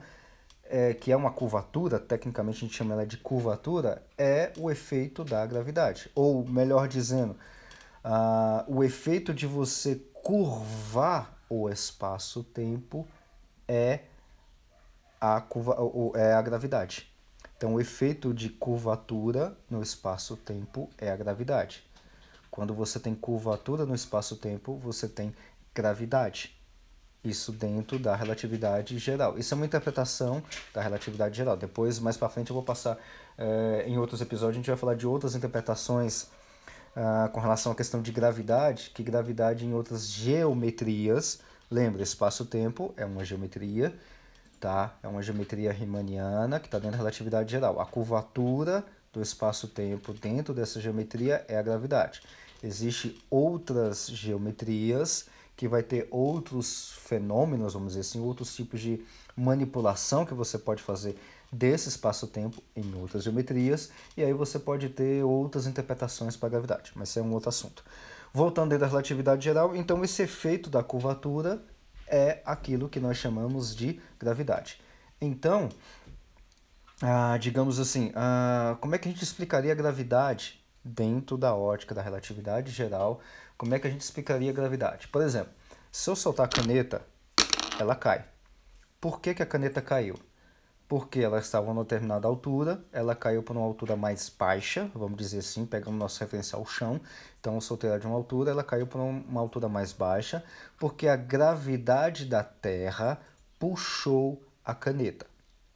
é, 0.63 0.95
que 0.95 1.11
é 1.11 1.15
uma 1.15 1.31
curvatura, 1.31 1.99
tecnicamente 1.99 2.57
a 2.57 2.61
gente 2.61 2.75
chama 2.75 2.93
ela 2.93 3.05
de 3.05 3.17
curvatura, 3.17 4.03
é 4.17 4.51
o 4.57 4.71
efeito 4.71 5.23
da 5.23 5.45
gravidade. 5.45 6.09
Ou 6.15 6.43
melhor 6.45 6.87
dizendo, 6.87 7.37
uh, 8.03 8.63
o 8.67 8.83
efeito 8.83 9.33
de 9.33 9.47
você 9.47 10.01
curvar 10.23 11.37
o 11.49 11.69
espaço-tempo 11.69 13.07
é 13.67 14.01
a, 15.19 15.41
curva, 15.41 15.75
é 16.15 16.33
a 16.33 16.41
gravidade. 16.41 17.11
Então, 17.57 17.75
o 17.75 17.81
efeito 17.81 18.33
de 18.33 18.49
curvatura 18.49 19.57
no 19.69 19.81
espaço-tempo 19.81 20.89
é 20.97 21.11
a 21.11 21.15
gravidade. 21.15 21.83
Quando 22.49 22.73
você 22.73 22.99
tem 22.99 23.13
curvatura 23.13 23.85
no 23.85 23.93
espaço-tempo, 23.93 24.77
você 24.77 25.07
tem 25.07 25.35
gravidade. 25.73 26.55
Isso 27.23 27.51
dentro 27.51 27.99
da 27.99 28.15
relatividade 28.15 28.97
geral. 28.97 29.37
Isso 29.37 29.53
é 29.53 29.57
uma 29.57 29.65
interpretação 29.65 30.41
da 30.73 30.81
relatividade 30.81 31.35
geral. 31.35 31.57
Depois, 31.57 31.99
mais 31.99 32.15
para 32.15 32.29
frente, 32.29 32.49
eu 32.49 32.53
vou 32.53 32.63
passar 32.63 32.97
é, 33.37 33.83
em 33.85 33.97
outros 33.97 34.21
episódios, 34.21 34.55
a 34.55 34.59
gente 34.59 34.67
vai 34.67 34.77
falar 34.77 34.95
de 34.95 35.05
outras 35.05 35.35
interpretações 35.35 36.27
ah, 36.95 37.29
com 37.31 37.39
relação 37.39 37.71
à 37.71 37.75
questão 37.75 38.01
de 38.01 38.11
gravidade, 38.11 38.91
que 38.93 39.03
gravidade 39.03 39.65
em 39.65 39.73
outras 39.73 40.09
geometrias, 40.09 41.39
lembra, 41.69 42.03
espaço-tempo 42.03 42.93
é 42.97 43.05
uma 43.05 43.23
geometria, 43.23 43.93
tá? 44.59 44.97
É 45.01 45.07
uma 45.07 45.21
geometria 45.21 45.71
riemanniana 45.71 46.59
que 46.59 46.67
está 46.67 46.77
dentro 46.77 46.93
da 46.93 46.97
relatividade 46.97 47.51
geral. 47.51 47.79
A 47.79 47.85
curvatura 47.85 48.83
do 49.13 49.21
espaço-tempo 49.21 50.13
dentro 50.13 50.53
dessa 50.53 50.79
geometria 50.79 51.45
é 51.47 51.57
a 51.57 51.61
gravidade. 51.61 52.21
Existem 52.61 53.15
outras 53.29 54.07
geometrias 54.07 55.27
que 55.55 55.67
vai 55.67 55.83
ter 55.83 56.07
outros 56.11 56.93
fenômenos, 56.99 57.73
vamos 57.73 57.89
dizer 57.89 58.01
assim, 58.01 58.19
outros 58.19 58.55
tipos 58.55 58.79
de 58.79 59.03
manipulação 59.35 60.25
que 60.25 60.33
você 60.33 60.57
pode 60.57 60.81
fazer 60.81 61.17
desse 61.51 61.89
espaço-tempo 61.89 62.61
em 62.75 62.93
outras 62.95 63.23
geometrias, 63.23 63.89
e 64.15 64.23
aí 64.23 64.33
você 64.33 64.59
pode 64.59 64.89
ter 64.89 65.23
outras 65.23 65.65
interpretações 65.65 66.37
para 66.37 66.47
a 66.47 66.51
gravidade, 66.51 66.91
mas 66.95 67.09
isso 67.09 67.19
é 67.19 67.21
um 67.21 67.33
outro 67.33 67.49
assunto. 67.49 67.83
Voltando 68.31 68.77
da 68.77 68.85
relatividade 68.85 69.43
geral, 69.43 69.75
então 69.75 70.03
esse 70.03 70.21
efeito 70.21 70.69
da 70.69 70.83
curvatura 70.83 71.61
é 72.07 72.41
aquilo 72.45 72.87
que 72.87 72.99
nós 72.99 73.17
chamamos 73.17 73.75
de 73.75 73.99
gravidade. 74.19 74.79
Então, 75.19 75.69
ah, 77.01 77.37
digamos 77.39 77.79
assim, 77.79 78.11
ah, 78.15 78.77
como 78.79 78.93
é 78.93 78.97
que 78.97 79.07
a 79.07 79.11
gente 79.11 79.23
explicaria 79.23 79.71
a 79.71 79.75
gravidade 79.75 80.63
dentro 80.83 81.37
da 81.37 81.55
ótica 81.55 81.95
da 81.95 82.01
relatividade 82.01 82.71
geral? 82.71 83.19
Como 83.57 83.73
é 83.73 83.79
que 83.79 83.87
a 83.87 83.89
gente 83.89 84.01
explicaria 84.01 84.51
a 84.51 84.53
gravidade? 84.53 85.07
Por 85.07 85.21
exemplo, 85.21 85.51
se 85.91 86.09
eu 86.09 86.15
soltar 86.15 86.45
a 86.45 86.49
caneta, 86.49 87.01
ela 87.79 87.95
cai. 87.95 88.25
Por 89.01 89.19
que, 89.19 89.33
que 89.33 89.41
a 89.41 89.45
caneta 89.45 89.81
caiu? 89.81 90.19
Porque 90.89 91.21
ela 91.21 91.39
estava 91.39 91.67
a 91.67 91.71
uma 91.71 91.83
determinada 91.83 92.27
altura, 92.27 92.83
ela 92.91 93.15
caiu 93.15 93.41
para 93.41 93.53
uma 93.53 93.65
altura 93.65 93.95
mais 93.95 94.27
baixa, 94.27 94.91
vamos 94.93 95.17
dizer 95.17 95.37
assim, 95.37 95.65
pegando 95.65 95.95
nosso 95.95 96.19
referencial 96.19 96.61
ao 96.61 96.67
chão. 96.67 96.99
Então, 97.39 97.55
eu 97.55 97.61
soltei 97.61 97.89
ela 97.89 97.99
de 97.99 98.07
uma 98.07 98.15
altura, 98.15 98.51
ela 98.51 98.63
caiu 98.63 98.87
para 98.87 98.99
uma 98.99 99.39
altura 99.39 99.69
mais 99.69 99.93
baixa, 99.93 100.43
porque 100.77 101.07
a 101.07 101.15
gravidade 101.15 102.25
da 102.25 102.43
Terra 102.43 103.21
puxou 103.59 104.43
a 104.65 104.73
caneta. 104.75 105.27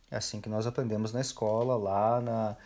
É 0.09 0.17
assim 0.17 0.41
que 0.41 0.49
nós 0.49 0.65
aprendemos 0.67 1.13
na 1.13 1.21
escola, 1.21 1.75
lá 1.77 2.19
na, 2.19 2.57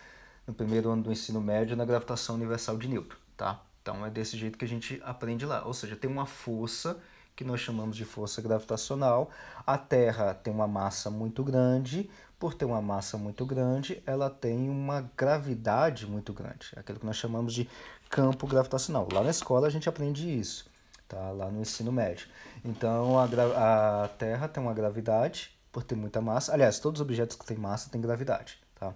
no 0.48 0.54
primeiro 0.54 0.90
ano 0.90 1.04
do 1.04 1.12
ensino 1.12 1.42
médio, 1.42 1.76
na 1.76 1.86
gravitação 1.86 2.36
universal 2.36 2.78
de 2.78 2.88
Newton, 2.88 3.16
tá? 3.36 3.62
Então 3.82 4.06
é 4.06 4.10
desse 4.10 4.38
jeito 4.38 4.58
que 4.58 4.66
a 4.66 4.68
gente 4.68 5.02
aprende 5.06 5.46
lá. 5.46 5.66
Ou 5.66 5.74
seja, 5.74 5.96
tem 5.96 6.10
uma 6.10 6.26
força 6.26 6.98
que 7.38 7.44
nós 7.44 7.62
chamamos 7.62 7.96
de 7.96 8.04
força 8.04 8.42
gravitacional. 8.42 9.30
A 9.66 9.78
Terra 9.78 10.34
tem 10.34 10.52
uma 10.52 10.68
massa 10.68 11.12
muito 11.12 11.44
grande. 11.44 12.10
Por 12.40 12.56
ter 12.56 12.66
uma 12.66 12.82
massa 12.82 13.16
muito 13.16 13.46
grande, 13.46 14.02
ela 14.06 14.30
tem 14.30 14.70
uma 14.70 15.10
gravidade 15.16 16.08
muito 16.08 16.34
grande. 16.34 16.72
Aquilo 16.76 17.00
que 17.00 17.06
nós 17.06 17.16
chamamos 17.16 17.54
de 17.54 17.70
campo 18.10 18.48
gravitacional. 18.48 19.08
Lá 19.14 19.24
na 19.24 19.30
escola 19.30 19.68
a 19.68 19.70
gente 19.70 19.88
aprende 19.88 20.28
isso, 20.28 20.70
tá? 21.08 21.30
Lá 21.32 21.50
no 21.50 21.62
ensino 21.62 21.92
médio. 21.92 22.28
Então 22.66 23.20
a, 23.20 24.04
a 24.04 24.08
Terra 24.08 24.48
tem 24.48 24.62
uma 24.62 24.74
gravidade 24.74 25.56
por 25.72 25.84
ter 25.84 25.96
muita 25.96 26.20
massa. 26.20 26.54
Aliás, 26.54 26.80
todos 26.80 27.00
os 27.00 27.06
objetos 27.06 27.38
que 27.38 27.46
têm 27.46 27.58
massa 27.58 27.90
têm 27.92 28.02
gravidade. 28.02 28.60
Tá? 28.80 28.94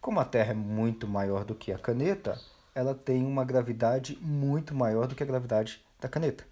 Como 0.00 0.20
a 0.20 0.24
Terra 0.24 0.52
é 0.52 0.54
muito 0.54 1.08
maior 1.08 1.44
do 1.44 1.54
que 1.54 1.72
a 1.72 1.78
caneta, 1.78 2.38
ela 2.74 2.94
tem 2.94 3.24
uma 3.24 3.44
gravidade 3.44 4.16
muito 4.20 4.72
maior 4.72 5.08
do 5.08 5.16
que 5.16 5.22
a 5.22 5.26
gravidade 5.26 5.84
da 6.00 6.08
caneta. 6.08 6.44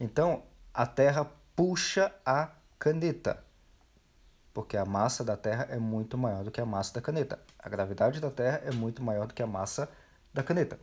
Então, 0.00 0.42
a 0.78 0.86
Terra 0.86 1.28
puxa 1.56 2.12
a 2.24 2.50
caneta, 2.78 3.42
porque 4.54 4.76
a 4.76 4.84
massa 4.84 5.24
da 5.24 5.36
Terra 5.36 5.66
é 5.70 5.76
muito 5.76 6.16
maior 6.16 6.44
do 6.44 6.52
que 6.52 6.60
a 6.60 6.64
massa 6.64 6.94
da 6.94 7.00
caneta. 7.00 7.36
A 7.58 7.68
gravidade 7.68 8.20
da 8.20 8.30
Terra 8.30 8.62
é 8.64 8.70
muito 8.70 9.02
maior 9.02 9.26
do 9.26 9.34
que 9.34 9.42
a 9.42 9.46
massa 9.46 9.88
da 10.32 10.40
caneta. 10.40 10.78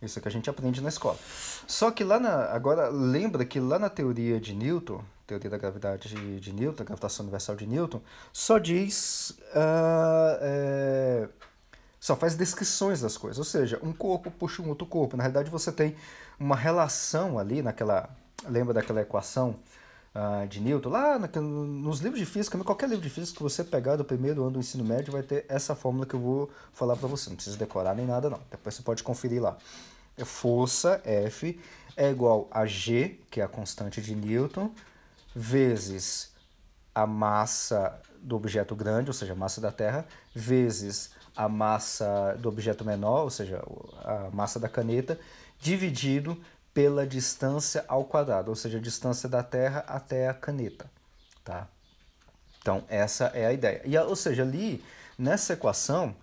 Isso 0.00 0.20
é 0.20 0.22
que 0.22 0.28
a 0.28 0.30
gente 0.30 0.48
aprende 0.48 0.80
na 0.80 0.88
escola. 0.88 1.18
Só 1.66 1.90
que 1.90 2.04
lá 2.04 2.20
na. 2.20 2.44
Agora, 2.52 2.90
lembra 2.90 3.44
que 3.44 3.58
lá 3.58 3.76
na 3.76 3.90
teoria 3.90 4.40
de 4.40 4.54
Newton, 4.54 5.02
teoria 5.26 5.50
da 5.50 5.58
gravidade 5.58 6.14
de, 6.38 6.52
Newton, 6.52 6.84
gravitação 6.84 7.24
universal 7.24 7.56
de 7.56 7.66
Newton, 7.66 8.00
só 8.32 8.56
diz. 8.56 9.30
Uh, 9.52 10.38
é, 10.42 11.28
só 11.98 12.14
faz 12.14 12.36
descrições 12.36 13.00
das 13.00 13.16
coisas. 13.16 13.38
Ou 13.38 13.44
seja, 13.44 13.80
um 13.82 13.92
corpo 13.92 14.30
puxa 14.30 14.62
um 14.62 14.68
outro 14.68 14.86
corpo. 14.86 15.16
Na 15.16 15.24
realidade, 15.24 15.50
você 15.50 15.72
tem 15.72 15.96
uma 16.38 16.54
relação 16.54 17.36
ali 17.36 17.62
naquela. 17.62 18.08
Lembra 18.48 18.74
daquela 18.74 19.00
equação 19.00 19.56
uh, 20.14 20.46
de 20.48 20.60
Newton? 20.60 20.88
Lá 20.88 21.18
naquele, 21.18 21.44
nos 21.44 22.00
livros 22.00 22.18
de 22.18 22.26
física, 22.26 22.56
qualquer 22.58 22.88
livro 22.88 23.02
de 23.02 23.10
física 23.10 23.36
que 23.36 23.42
você 23.42 23.62
pegar 23.62 23.96
do 23.96 24.04
primeiro 24.04 24.42
ano 24.42 24.52
do 24.52 24.58
ensino 24.58 24.84
médio, 24.84 25.12
vai 25.12 25.22
ter 25.22 25.44
essa 25.48 25.74
fórmula 25.74 26.06
que 26.06 26.14
eu 26.14 26.20
vou 26.20 26.50
falar 26.72 26.96
para 26.96 27.08
você. 27.08 27.28
Não 27.28 27.36
precisa 27.36 27.56
decorar 27.56 27.94
nem 27.94 28.06
nada, 28.06 28.30
não. 28.30 28.40
Depois 28.50 28.74
você 28.74 28.82
pode 28.82 29.02
conferir 29.02 29.42
lá. 29.42 29.56
É 30.16 30.24
força 30.24 31.00
F 31.04 31.58
é 31.96 32.10
igual 32.10 32.48
a 32.50 32.64
G, 32.66 33.20
que 33.30 33.40
é 33.40 33.44
a 33.44 33.48
constante 33.48 34.00
de 34.00 34.14
Newton, 34.14 34.70
vezes 35.34 36.32
a 36.94 37.06
massa 37.06 38.00
do 38.22 38.36
objeto 38.36 38.74
grande, 38.74 39.10
ou 39.10 39.14
seja, 39.14 39.32
a 39.32 39.36
massa 39.36 39.60
da 39.60 39.70
Terra, 39.70 40.06
vezes 40.34 41.10
a 41.36 41.48
massa 41.48 42.36
do 42.38 42.48
objeto 42.48 42.84
menor, 42.84 43.24
ou 43.24 43.30
seja, 43.30 43.62
a 44.04 44.30
massa 44.32 44.58
da 44.58 44.68
caneta, 44.68 45.18
dividido 45.58 46.40
pela 46.72 47.06
distância 47.06 47.84
ao 47.88 48.04
quadrado, 48.04 48.50
ou 48.50 48.56
seja, 48.56 48.78
a 48.78 48.80
distância 48.80 49.28
da 49.28 49.42
Terra 49.42 49.84
até 49.86 50.28
a 50.28 50.34
caneta, 50.34 50.90
tá? 51.44 51.66
Então, 52.60 52.84
essa 52.88 53.26
é 53.26 53.46
a 53.46 53.52
ideia. 53.52 53.82
E, 53.84 53.96
ou 53.98 54.14
seja, 54.14 54.42
ali, 54.42 54.84
nessa 55.18 55.54
equação 55.54 56.14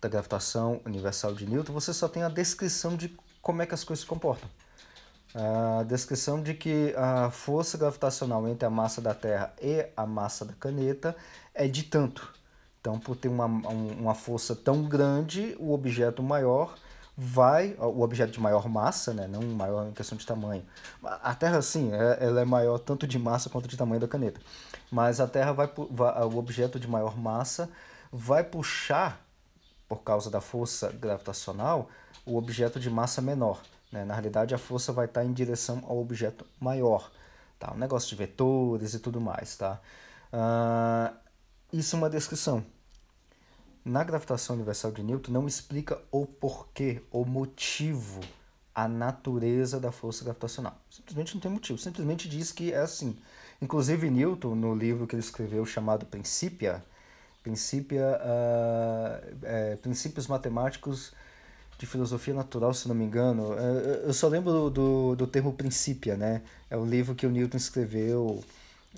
da 0.00 0.08
gravitação 0.08 0.80
universal 0.84 1.34
de 1.34 1.46
Newton, 1.46 1.72
você 1.72 1.92
só 1.92 2.08
tem 2.08 2.22
a 2.22 2.28
descrição 2.28 2.96
de 2.96 3.16
como 3.42 3.62
é 3.62 3.66
que 3.66 3.74
as 3.74 3.84
coisas 3.84 4.02
se 4.02 4.08
comportam. 4.08 4.48
A 5.34 5.82
descrição 5.82 6.42
de 6.42 6.54
que 6.54 6.94
a 6.96 7.30
força 7.30 7.76
gravitacional 7.76 8.48
entre 8.48 8.66
a 8.66 8.70
massa 8.70 9.02
da 9.02 9.14
Terra 9.14 9.52
e 9.60 9.86
a 9.96 10.06
massa 10.06 10.44
da 10.46 10.54
caneta 10.54 11.14
é 11.54 11.68
de 11.68 11.82
tanto. 11.82 12.32
Então, 12.80 12.98
por 12.98 13.16
ter 13.16 13.28
uma, 13.28 13.44
uma 13.44 14.14
força 14.14 14.56
tão 14.56 14.84
grande, 14.84 15.54
o 15.58 15.72
objeto 15.72 16.22
maior 16.22 16.74
vai, 17.16 17.74
o 17.78 18.02
objeto 18.02 18.32
de 18.32 18.40
maior 18.40 18.68
massa, 18.68 19.14
né, 19.14 19.26
não 19.26 19.40
maior 19.42 19.88
em 19.88 19.92
questão 19.92 20.18
de 20.18 20.26
tamanho. 20.26 20.62
A 21.02 21.34
Terra, 21.34 21.62
sim, 21.62 21.90
é, 21.92 22.18
ela 22.20 22.42
é 22.42 22.44
maior 22.44 22.78
tanto 22.78 23.06
de 23.06 23.18
massa 23.18 23.48
quanto 23.48 23.66
de 23.66 23.76
tamanho 23.76 24.00
da 24.00 24.08
caneta. 24.08 24.40
Mas 24.90 25.18
a 25.18 25.26
Terra 25.26 25.52
vai, 25.52 25.70
vai 25.90 26.24
o 26.24 26.36
objeto 26.36 26.78
de 26.78 26.86
maior 26.86 27.16
massa 27.16 27.70
vai 28.12 28.44
puxar, 28.44 29.20
por 29.88 30.02
causa 30.02 30.30
da 30.30 30.40
força 30.40 30.90
gravitacional, 30.92 31.88
o 32.24 32.36
objeto 32.36 32.80
de 32.80 32.90
massa 32.90 33.22
menor. 33.22 33.62
Né? 33.90 34.04
Na 34.04 34.14
realidade, 34.14 34.54
a 34.54 34.58
força 34.58 34.92
vai 34.92 35.06
estar 35.06 35.24
em 35.24 35.32
direção 35.32 35.82
ao 35.86 35.98
objeto 35.98 36.46
maior. 36.60 37.10
Tá? 37.58 37.72
Um 37.72 37.78
negócio 37.78 38.08
de 38.08 38.16
vetores 38.16 38.94
e 38.94 38.98
tudo 38.98 39.20
mais. 39.20 39.56
Tá? 39.56 39.80
Uh, 40.32 41.16
isso 41.72 41.96
é 41.96 41.98
uma 41.98 42.10
descrição. 42.10 42.64
Na 43.86 44.02
gravitação 44.02 44.56
universal 44.56 44.90
de 44.90 45.00
Newton 45.00 45.30
não 45.30 45.46
explica 45.46 45.96
o 46.10 46.26
porquê, 46.26 47.02
o 47.08 47.24
motivo, 47.24 48.18
a 48.74 48.88
natureza 48.88 49.78
da 49.78 49.92
força 49.92 50.24
gravitacional. 50.24 50.76
Simplesmente 50.90 51.34
não 51.34 51.40
tem 51.40 51.48
motivo. 51.52 51.78
Simplesmente 51.78 52.28
diz 52.28 52.50
que 52.50 52.72
é 52.72 52.78
assim. 52.78 53.16
Inclusive 53.62 54.10
Newton, 54.10 54.56
no 54.56 54.74
livro 54.74 55.06
que 55.06 55.14
ele 55.14 55.22
escreveu 55.22 55.64
chamado 55.64 56.04
Principia, 56.04 56.84
Principia 57.44 58.20
uh, 58.20 59.36
é, 59.44 59.76
Princípios 59.76 60.26
Matemáticos 60.26 61.12
de 61.78 61.86
filosofia 61.86 62.34
natural, 62.34 62.74
se 62.74 62.88
não 62.88 62.94
me 62.96 63.04
engano. 63.04 63.52
É, 63.52 64.08
eu 64.08 64.12
só 64.12 64.26
lembro 64.26 64.68
do, 64.68 65.14
do, 65.14 65.26
termo 65.28 65.52
princípia, 65.52 66.16
né? 66.16 66.42
É 66.68 66.76
o 66.76 66.84
livro 66.84 67.14
que 67.14 67.24
o 67.24 67.30
Newton 67.30 67.56
escreveu 67.56 68.42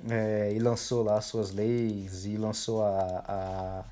é, 0.08 0.50
e 0.54 0.58
lançou 0.58 1.02
lá 1.02 1.20
suas 1.20 1.52
leis 1.52 2.24
e 2.24 2.38
lançou 2.38 2.82
a, 2.82 3.24
a, 3.28 3.84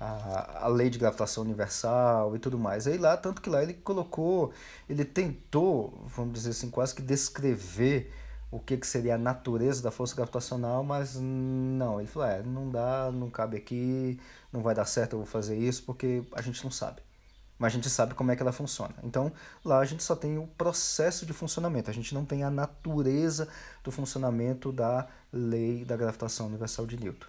a, 0.00 0.64
a 0.64 0.68
lei 0.68 0.90
de 0.90 0.98
gravitação 0.98 1.42
universal 1.42 2.34
e 2.36 2.38
tudo 2.38 2.58
mais. 2.58 2.86
Aí 2.86 2.98
lá, 2.98 3.16
tanto 3.16 3.42
que 3.42 3.50
lá 3.50 3.62
ele 3.62 3.74
colocou, 3.74 4.52
ele 4.88 5.04
tentou, 5.04 6.06
vamos 6.06 6.34
dizer 6.34 6.50
assim, 6.50 6.70
quase 6.70 6.94
que 6.94 7.02
descrever 7.02 8.12
o 8.50 8.58
que, 8.58 8.76
que 8.76 8.86
seria 8.86 9.16
a 9.16 9.18
natureza 9.18 9.82
da 9.82 9.90
força 9.90 10.16
gravitacional, 10.16 10.82
mas 10.82 11.16
não, 11.16 12.00
ele 12.00 12.08
falou, 12.08 12.28
é, 12.28 12.42
não 12.42 12.70
dá, 12.70 13.10
não 13.12 13.28
cabe 13.30 13.56
aqui, 13.58 14.18
não 14.52 14.62
vai 14.62 14.74
dar 14.74 14.86
certo 14.86 15.14
eu 15.14 15.18
vou 15.18 15.26
fazer 15.26 15.58
isso, 15.58 15.82
porque 15.84 16.22
a 16.32 16.40
gente 16.40 16.64
não 16.64 16.70
sabe 16.70 17.02
mas 17.58 17.72
a 17.72 17.76
gente 17.76 17.90
sabe 17.90 18.14
como 18.14 18.30
é 18.30 18.36
que 18.36 18.42
ela 18.42 18.52
funciona. 18.52 18.94
Então, 19.02 19.32
lá 19.64 19.80
a 19.80 19.84
gente 19.84 20.02
só 20.02 20.14
tem 20.14 20.38
o 20.38 20.46
processo 20.46 21.26
de 21.26 21.32
funcionamento, 21.32 21.90
a 21.90 21.92
gente 21.92 22.14
não 22.14 22.24
tem 22.24 22.44
a 22.44 22.50
natureza 22.50 23.48
do 23.82 23.90
funcionamento 23.90 24.70
da 24.70 25.08
lei 25.32 25.84
da 25.84 25.96
gravitação 25.96 26.46
universal 26.46 26.86
de 26.86 26.98
Newton. 26.98 27.26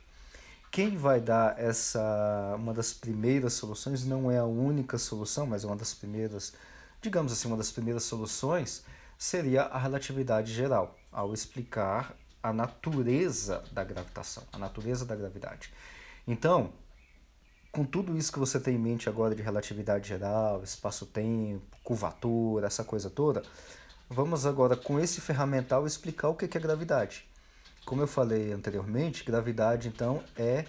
Quem 0.71 0.95
vai 0.95 1.19
dar 1.19 1.59
essa 1.59 2.55
uma 2.55 2.73
das 2.73 2.93
primeiras 2.93 3.53
soluções 3.53 4.05
não 4.05 4.29
é 4.29 4.37
a 4.37 4.45
única 4.45 4.97
solução, 4.99 5.47
mas 5.47 5.63
uma 5.63 5.75
das 5.75 5.93
primeiras, 5.93 6.53
digamos 7.01 7.31
assim, 7.31 7.47
uma 7.47 7.57
das 7.57 7.71
primeiras 7.71 8.03
soluções 8.03 8.83
seria 9.17 9.63
a 9.63 9.79
relatividade 9.79 10.53
geral, 10.53 10.95
ao 11.11 11.33
explicar 11.33 12.15
a 12.41 12.53
natureza 12.53 13.63
da 13.71 13.83
gravitação, 13.83 14.43
a 14.53 14.57
natureza 14.57 15.05
da 15.05 15.15
gravidade. 15.15 15.73
Então, 16.27 16.71
com 17.71 17.83
tudo 17.83 18.17
isso 18.17 18.31
que 18.31 18.39
você 18.39 18.59
tem 18.59 18.75
em 18.75 18.79
mente 18.79 19.09
agora 19.09 19.35
de 19.35 19.41
relatividade 19.41 20.07
geral, 20.07 20.63
espaço-tempo, 20.63 21.77
curvatura, 21.83 22.67
essa 22.67 22.83
coisa 22.83 23.09
toda, 23.09 23.43
vamos 24.09 24.45
agora 24.45 24.75
com 24.75 24.99
esse 24.99 25.19
ferramental 25.19 25.85
explicar 25.85 26.29
o 26.29 26.35
que 26.35 26.45
é 26.45 26.61
gravidade. 26.61 27.28
Como 27.89 28.03
eu 28.03 28.07
falei 28.07 28.53
anteriormente, 28.53 29.23
gravidade 29.23 29.87
então 29.87 30.23
é 30.37 30.63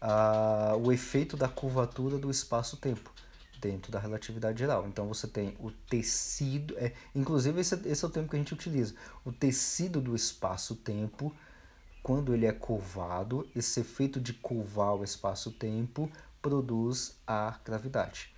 a, 0.00 0.76
o 0.80 0.92
efeito 0.92 1.36
da 1.36 1.48
curvatura 1.48 2.16
do 2.16 2.30
espaço-tempo 2.30 3.12
dentro 3.60 3.90
da 3.90 3.98
relatividade 3.98 4.60
geral. 4.60 4.86
Então 4.86 5.08
você 5.08 5.26
tem 5.26 5.56
o 5.58 5.72
tecido, 5.72 6.78
é, 6.78 6.92
inclusive 7.16 7.60
esse, 7.60 7.74
esse 7.88 8.04
é 8.04 8.06
o 8.06 8.10
termo 8.12 8.28
que 8.28 8.36
a 8.36 8.38
gente 8.38 8.54
utiliza, 8.54 8.94
o 9.24 9.32
tecido 9.32 10.00
do 10.00 10.14
espaço-tempo, 10.14 11.34
quando 12.00 12.32
ele 12.32 12.46
é 12.46 12.52
curvado, 12.52 13.44
esse 13.56 13.80
efeito 13.80 14.20
de 14.20 14.32
curvar 14.32 14.94
o 14.94 15.02
espaço-tempo 15.02 16.08
produz 16.40 17.16
a 17.26 17.58
gravidade. 17.64 18.32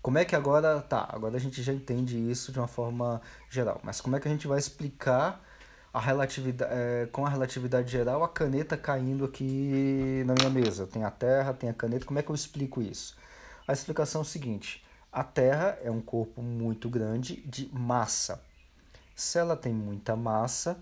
Como 0.00 0.16
é 0.16 0.24
que 0.24 0.36
agora 0.36 0.80
tá? 0.80 1.08
Agora 1.10 1.38
a 1.38 1.40
gente 1.40 1.60
já 1.60 1.72
entende 1.72 2.16
isso 2.30 2.52
de 2.52 2.60
uma 2.60 2.68
forma 2.68 3.20
geral, 3.50 3.80
mas 3.82 4.00
como 4.00 4.14
é 4.14 4.20
que 4.20 4.28
a 4.28 4.30
gente 4.30 4.46
vai 4.46 4.60
explicar 4.60 5.44
a 5.94 6.00
relatividade, 6.00 6.72
é, 6.74 7.06
com 7.06 7.24
a 7.24 7.28
relatividade 7.30 7.92
geral, 7.92 8.24
a 8.24 8.28
caneta 8.28 8.76
caindo 8.76 9.24
aqui 9.24 10.24
na 10.26 10.34
minha 10.34 10.50
mesa. 10.50 10.88
Tem 10.88 11.04
a 11.04 11.10
Terra, 11.10 11.54
tem 11.54 11.70
a 11.70 11.72
caneta. 11.72 12.04
Como 12.04 12.18
é 12.18 12.22
que 12.22 12.30
eu 12.30 12.34
explico 12.34 12.82
isso? 12.82 13.16
A 13.66 13.72
explicação 13.72 14.20
é 14.20 14.22
o 14.22 14.26
seguinte: 14.26 14.84
a 15.12 15.22
Terra 15.22 15.78
é 15.84 15.90
um 15.92 16.00
corpo 16.00 16.42
muito 16.42 16.90
grande 16.90 17.36
de 17.46 17.70
massa. 17.72 18.42
Se 19.14 19.38
ela 19.38 19.56
tem 19.56 19.72
muita 19.72 20.16
massa, 20.16 20.76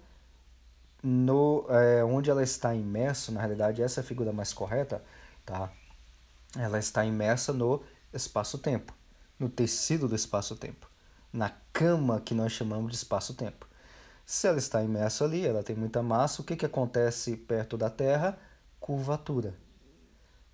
no, 1.02 1.66
é, 1.68 2.02
onde 2.02 2.30
ela 2.30 2.42
está 2.42 2.74
imersa, 2.74 3.30
na 3.32 3.40
realidade, 3.40 3.82
essa 3.82 4.00
é 4.00 4.02
a 4.02 4.06
figura 4.06 4.32
mais 4.32 4.54
correta, 4.54 5.04
tá? 5.44 5.70
Ela 6.56 6.78
está 6.78 7.04
imersa 7.04 7.52
no 7.52 7.82
espaço-tempo, 8.14 8.94
no 9.38 9.50
tecido 9.50 10.08
do 10.08 10.14
espaço-tempo, 10.14 10.88
na 11.30 11.50
cama 11.70 12.18
que 12.18 12.32
nós 12.32 12.52
chamamos 12.52 12.92
de 12.92 12.96
espaço-tempo. 12.96 13.66
Se 14.24 14.46
ela 14.46 14.58
está 14.58 14.82
imersa 14.82 15.24
ali, 15.24 15.46
ela 15.46 15.62
tem 15.62 15.76
muita 15.76 16.02
massa, 16.02 16.42
o 16.42 16.44
que, 16.44 16.56
que 16.56 16.66
acontece 16.66 17.36
perto 17.36 17.76
da 17.76 17.90
Terra? 17.90 18.38
Curvatura. 18.80 19.54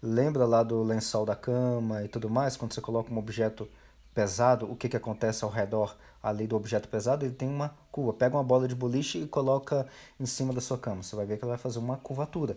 Lembra 0.02 0.46
lá 0.46 0.62
do 0.62 0.82
lençol 0.82 1.26
da 1.26 1.34
cama 1.34 2.04
e 2.04 2.08
tudo 2.08 2.30
mais? 2.30 2.56
Quando 2.56 2.72
você 2.72 2.80
coloca 2.80 3.12
um 3.12 3.18
objeto 3.18 3.68
pesado, 4.14 4.70
o 4.70 4.76
que, 4.76 4.88
que 4.88 4.96
acontece 4.96 5.44
ao 5.44 5.50
redor 5.50 5.96
ali 6.22 6.46
do 6.46 6.56
objeto 6.56 6.88
pesado? 6.88 7.24
Ele 7.24 7.34
tem 7.34 7.48
uma 7.48 7.74
curva. 7.90 8.12
Pega 8.12 8.36
uma 8.36 8.44
bola 8.44 8.68
de 8.68 8.74
boliche 8.74 9.18
e 9.18 9.26
coloca 9.26 9.86
em 10.18 10.26
cima 10.26 10.52
da 10.52 10.60
sua 10.60 10.78
cama. 10.78 11.02
Você 11.02 11.16
vai 11.16 11.26
ver 11.26 11.36
que 11.36 11.44
ela 11.44 11.52
vai 11.52 11.58
fazer 11.58 11.78
uma 11.78 11.96
curvatura. 11.96 12.56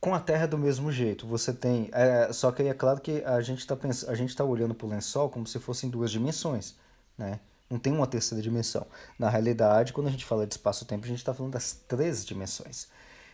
Com 0.00 0.14
a 0.14 0.20
Terra 0.20 0.44
é 0.44 0.46
do 0.46 0.58
mesmo 0.58 0.92
jeito. 0.92 1.26
Você 1.26 1.52
tem. 1.52 1.88
É, 1.92 2.32
só 2.32 2.52
que 2.52 2.62
aí 2.62 2.68
é 2.68 2.74
claro 2.74 3.00
que 3.00 3.22
a 3.24 3.40
gente 3.40 3.60
está 3.60 3.74
a 4.08 4.14
gente 4.14 4.30
está 4.30 4.44
olhando 4.44 4.74
para 4.74 4.86
o 4.86 4.90
lençol 4.90 5.30
como 5.30 5.46
se 5.46 5.58
fossem 5.58 5.88
duas 5.88 6.10
dimensões. 6.10 6.76
Né? 7.16 7.40
Não 7.68 7.78
tem 7.78 7.92
uma 7.92 8.06
terceira 8.06 8.42
dimensão. 8.42 8.86
Na 9.18 9.28
realidade, 9.28 9.92
quando 9.92 10.06
a 10.06 10.10
gente 10.10 10.24
fala 10.24 10.46
de 10.46 10.54
espaço-tempo, 10.54 11.04
a 11.04 11.08
gente 11.08 11.18
está 11.18 11.34
falando 11.34 11.52
das 11.52 11.72
três 11.72 12.24
dimensões. 12.24 12.88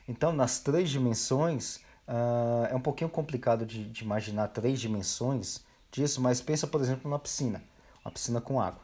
Então, 0.08 0.32
nas 0.32 0.58
três 0.58 0.90
dimensões, 0.90 1.76
uh, 2.08 2.66
é 2.70 2.74
um 2.74 2.80
pouquinho 2.80 3.10
complicado 3.10 3.64
de, 3.66 3.84
de 3.84 4.04
imaginar 4.04 4.48
três 4.48 4.80
dimensões 4.80 5.60
disso, 5.90 6.20
mas 6.20 6.40
pensa, 6.40 6.66
por 6.66 6.80
exemplo, 6.80 7.02
numa 7.04 7.18
piscina, 7.18 7.62
uma 8.04 8.10
piscina 8.10 8.40
com 8.40 8.60
água, 8.60 8.80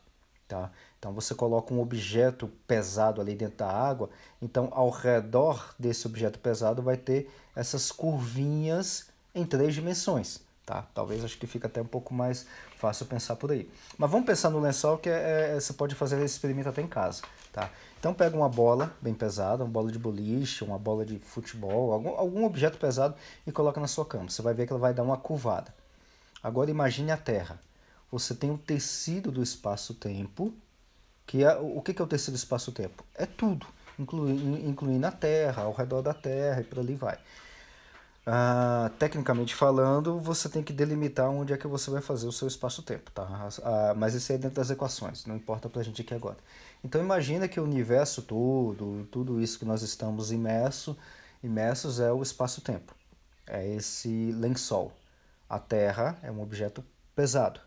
tá? 0.46 0.70
Então 0.98 1.12
você 1.12 1.34
coloca 1.34 1.72
um 1.72 1.80
objeto 1.80 2.48
pesado 2.66 3.20
ali 3.20 3.34
dentro 3.34 3.58
da 3.58 3.70
água, 3.70 4.10
então 4.42 4.68
ao 4.72 4.90
redor 4.90 5.74
desse 5.78 6.06
objeto 6.06 6.38
pesado 6.38 6.82
vai 6.82 6.96
ter 6.96 7.30
essas 7.54 7.90
curvinhas 7.90 9.08
em 9.34 9.44
três 9.44 9.74
dimensões, 9.74 10.40
tá? 10.68 10.86
Talvez 10.92 11.24
acho 11.24 11.38
que 11.38 11.46
fica 11.46 11.66
até 11.66 11.80
um 11.80 11.86
pouco 11.86 12.12
mais 12.12 12.46
fácil 12.76 13.06
pensar 13.06 13.36
por 13.36 13.50
aí. 13.50 13.70
Mas 13.96 14.10
vamos 14.10 14.26
pensar 14.26 14.50
no 14.50 14.60
lençol 14.60 14.98
que 14.98 15.08
é, 15.08 15.54
é, 15.56 15.58
você 15.58 15.72
pode 15.72 15.94
fazer 15.94 16.16
esse 16.16 16.34
experimento 16.34 16.68
até 16.68 16.82
em 16.82 16.86
casa, 16.86 17.22
tá? 17.50 17.70
Então 17.98 18.12
pega 18.12 18.36
uma 18.36 18.50
bola 18.50 18.94
bem 19.00 19.14
pesada, 19.14 19.64
uma 19.64 19.70
bola 19.70 19.90
de 19.90 19.98
boliche, 19.98 20.62
uma 20.62 20.78
bola 20.78 21.06
de 21.06 21.18
futebol, 21.20 21.90
algum, 21.90 22.10
algum 22.10 22.44
objeto 22.44 22.76
pesado 22.76 23.14
e 23.46 23.50
coloca 23.50 23.80
na 23.80 23.86
sua 23.86 24.04
cama. 24.04 24.28
Você 24.28 24.42
vai 24.42 24.52
ver 24.52 24.66
que 24.66 24.72
ela 24.72 24.78
vai 24.78 24.92
dar 24.92 25.02
uma 25.02 25.16
curvada. 25.16 25.74
Agora 26.42 26.70
imagine 26.70 27.10
a 27.12 27.16
Terra. 27.16 27.58
Você 28.12 28.34
tem 28.34 28.50
o 28.50 28.58
tecido 28.58 29.32
do 29.32 29.42
espaço-tempo, 29.42 30.52
que 31.26 31.44
é 31.44 31.56
o 31.56 31.80
que 31.80 31.98
é 31.98 32.04
o 32.04 32.06
tecido 32.06 32.34
do 32.34 32.36
espaço-tempo? 32.36 33.04
É 33.14 33.24
tudo, 33.24 33.66
incluindo 33.98 35.06
a 35.06 35.10
Terra, 35.10 35.62
ao 35.62 35.72
redor 35.72 36.02
da 36.02 36.12
Terra 36.12 36.60
e 36.60 36.64
por 36.64 36.78
ali 36.78 36.94
vai. 36.94 37.18
Uh, 38.28 38.90
tecnicamente 38.98 39.54
falando, 39.54 40.20
você 40.20 40.50
tem 40.50 40.62
que 40.62 40.70
delimitar 40.70 41.30
onde 41.30 41.54
é 41.54 41.56
que 41.56 41.66
você 41.66 41.90
vai 41.90 42.02
fazer 42.02 42.26
o 42.26 42.32
seu 42.32 42.46
espaço-tempo, 42.46 43.10
tá? 43.10 43.24
Uh, 43.24 43.96
mas 43.96 44.12
isso 44.12 44.30
é 44.30 44.36
dentro 44.36 44.56
das 44.56 44.68
equações, 44.68 45.24
não 45.24 45.34
importa 45.34 45.66
para 45.66 45.80
a 45.80 45.84
gente 45.84 46.02
aqui 46.02 46.12
agora. 46.12 46.36
Então 46.84 47.00
imagina 47.00 47.48
que 47.48 47.58
o 47.58 47.64
universo 47.64 48.20
todo, 48.20 49.08
tudo 49.10 49.40
isso 49.40 49.58
que 49.58 49.64
nós 49.64 49.80
estamos 49.80 50.30
imerso, 50.30 50.94
imersos 51.42 52.00
é 52.00 52.12
o 52.12 52.22
espaço-tempo, 52.22 52.94
é 53.46 53.66
esse 53.66 54.30
lençol. 54.32 54.92
A 55.48 55.58
Terra 55.58 56.18
é 56.22 56.30
um 56.30 56.42
objeto 56.42 56.84
pesado. 57.16 57.60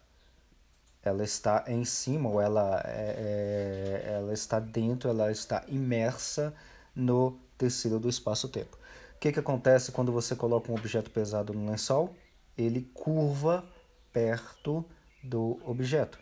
Ela 1.02 1.24
está 1.24 1.64
em 1.66 1.84
cima, 1.84 2.30
ou 2.30 2.40
ela, 2.40 2.84
é, 2.86 4.04
é, 4.06 4.14
ela 4.14 4.32
está 4.32 4.60
dentro, 4.60 5.10
ela 5.10 5.32
está 5.32 5.64
imersa 5.68 6.54
no 6.96 7.36
tecido 7.58 8.00
do 8.00 8.08
espaço-tempo. 8.08 8.78
Que, 9.22 9.32
que 9.32 9.40
acontece 9.40 9.92
quando 9.92 10.12
você 10.12 10.36
coloca 10.36 10.72
um 10.72 10.76
objeto 10.76 11.12
pesado 11.12 11.54
no 11.54 11.70
lençol? 11.70 12.16
Ele 12.58 12.90
curva 12.92 13.64
perto 14.12 14.84
do 15.24 15.62
objeto. 15.64 16.18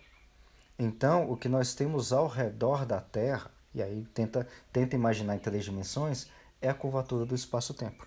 Então, 0.78 1.32
o 1.32 1.38
que 1.38 1.48
nós 1.48 1.74
temos 1.74 2.12
ao 2.12 2.28
redor 2.28 2.86
da 2.86 3.00
Terra, 3.00 3.50
e 3.74 3.82
aí 3.82 4.06
tenta, 4.14 4.46
tenta 4.74 4.98
imaginar 4.98 5.38
em 5.38 5.40
três 5.40 5.64
dimensões, 5.64 6.28
é 6.62 6.68
a 6.68 6.74
curvatura 6.74 7.26
do 7.26 7.34
espaço-tempo. 7.34 8.06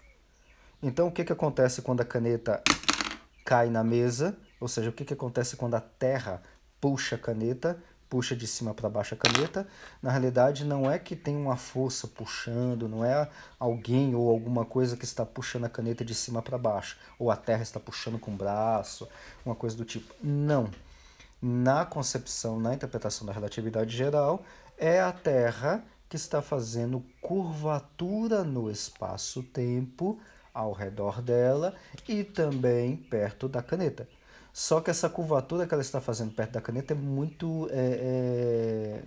Então, 0.83 1.09
o 1.09 1.11
que, 1.11 1.24
que 1.24 1.33
acontece 1.33 1.81
quando 1.81 2.02
a 2.02 2.05
caneta 2.05 2.62
cai 3.46 3.70
na 3.70 3.83
mesa, 3.83 4.37
ou 4.61 4.68
seja, 4.68 4.90
o 4.90 4.92
que, 4.92 5.07
que 5.07 5.14
acontece 5.14 5.57
quando 5.57 5.74
a 5.74 5.81
Terra 5.81 6.42
puxa 6.78 7.16
a 7.16 7.18
caneta, 7.18 7.83
puxa 8.12 8.37
de 8.37 8.46
cima 8.46 8.75
para 8.75 8.90
baixo 8.90 9.14
a 9.14 9.16
caneta. 9.16 9.66
Na 10.03 10.11
realidade, 10.11 10.66
não 10.66 10.90
é 10.90 10.98
que 10.98 11.16
tem 11.16 11.35
uma 11.35 11.57
força 11.57 12.07
puxando, 12.07 12.87
não 12.87 13.03
é 13.03 13.27
alguém 13.59 14.14
ou 14.14 14.29
alguma 14.29 14.66
coisa 14.66 14.98
que 14.98 15.07
está 15.07 15.25
puxando 15.25 15.64
a 15.64 15.70
caneta 15.70 16.05
de 16.05 16.14
cima 16.14 16.42
para 16.42 16.59
baixo, 16.59 16.98
ou 17.18 17.31
a 17.31 17.37
Terra 17.37 17.62
está 17.62 17.81
puxando 17.81 18.18
com 18.18 18.35
o 18.35 18.37
braço, 18.37 19.09
uma 19.46 19.55
coisa 19.55 19.79
do 19.79 19.85
tipo. 19.87 20.14
Não. 20.22 20.70
Na 21.40 21.87
concepção, 21.87 22.61
na 22.61 22.75
interpretação 22.75 23.27
da 23.27 23.33
relatividade 23.33 23.96
geral, 23.96 24.44
é 24.77 25.01
a 25.01 25.11
Terra 25.11 25.83
que 26.07 26.16
está 26.16 26.42
fazendo 26.42 27.03
curvatura 27.22 28.44
no 28.44 28.70
espaço-tempo 28.70 30.20
ao 30.53 30.75
redor 30.75 31.22
dela 31.22 31.75
e 32.07 32.22
também 32.22 32.94
perto 32.94 33.48
da 33.48 33.62
caneta. 33.62 34.07
Só 34.53 34.81
que 34.81 34.91
essa 34.91 35.09
curvatura 35.09 35.67
que 35.67 35.73
ela 35.73 35.83
está 35.83 36.01
fazendo 36.01 36.33
perto 36.33 36.53
da 36.53 36.61
caneta 36.61 36.93
é 36.93 36.97
muito. 36.97 37.69
É, 37.71 39.01
é, 39.01 39.03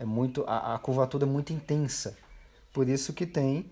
é 0.00 0.04
muito 0.04 0.44
a, 0.46 0.74
a 0.74 0.78
curvatura 0.78 1.24
é 1.24 1.28
muito 1.28 1.52
intensa. 1.52 2.16
Por 2.72 2.88
isso 2.88 3.12
que 3.12 3.24
tem 3.24 3.70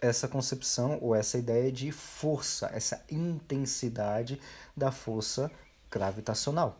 essa 0.00 0.28
concepção 0.28 0.98
ou 1.00 1.14
essa 1.14 1.38
ideia 1.38 1.70
de 1.70 1.90
força, 1.92 2.70
essa 2.72 3.02
intensidade 3.10 4.40
da 4.76 4.90
força 4.90 5.50
gravitacional. 5.90 6.76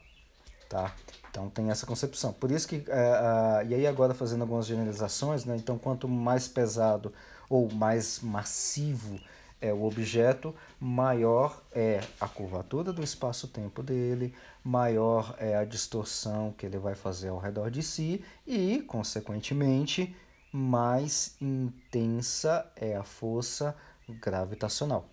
Tá? 0.69 0.95
Então 1.31 1.51
tem 1.51 1.71
essa 1.71 1.87
concepção. 1.87 2.33
Por 2.33 2.51
isso 2.51 2.69
que, 2.69 2.77
uh, 2.77 2.81
uh, 2.81 3.67
e 3.69 3.75
aí 3.75 3.87
agora 3.87 4.15
fazendo 4.15 4.43
algumas 4.43 4.67
generalizações, 4.67 5.45
né? 5.45 5.57
então 5.57 5.79
quanto 5.79 6.09
mais 6.09 6.47
pesado 6.47 7.13
ou 7.49 7.71
mais 7.73 8.21
massivo 8.21 9.19
é 9.61 9.73
o 9.73 9.85
objeto, 9.85 10.55
maior 10.79 11.63
é 11.73 12.01
a 12.21 12.27
curvatura 12.27 12.93
do 12.93 13.03
espaço-tempo 13.03 13.83
dele, 13.83 14.35
maior 14.65 15.35
é 15.39 15.57
a 15.57 15.65
distorção 15.65 16.55
que 16.57 16.65
ele 16.65 16.79
vai 16.79 16.95
fazer 16.95 17.29
ao 17.29 17.39
redor 17.39 17.71
de 17.71 17.83
si 17.83 18.25
e, 18.47 18.83
consequentemente, 18.87 20.15
mais 20.53 21.37
intensa 21.41 22.67
é 22.75 22.97
a 22.97 23.05
força 23.05 23.77
gravitacional. 24.09 25.07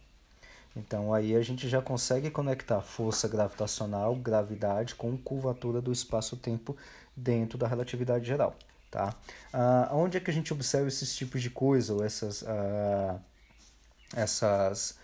Então 0.76 1.14
aí 1.14 1.36
a 1.36 1.42
gente 1.42 1.68
já 1.68 1.82
consegue 1.82 2.30
conectar 2.30 2.82
força 2.82 3.28
gravitacional, 3.28 4.16
gravidade, 4.16 4.96
com 4.96 5.18
curvatura 5.18 5.82
do 5.82 5.92
espaço-tempo 5.92 6.76
dentro 7.16 7.58
da 7.58 7.68
relatividade 7.68 8.26
geral. 8.26 8.56
Tá? 8.92 9.14
Ah, 9.52 9.90
onde 9.92 10.18
é 10.18 10.20
que 10.20 10.30
a 10.30 10.34
gente 10.34 10.54
observa 10.54 10.88
esses 10.88 11.16
tipos 11.16 11.42
de 11.42 11.50
coisa, 11.50 11.94
ou 11.94 12.04
essas, 12.04 12.44
ah, 12.48 13.20
essas 14.16 14.96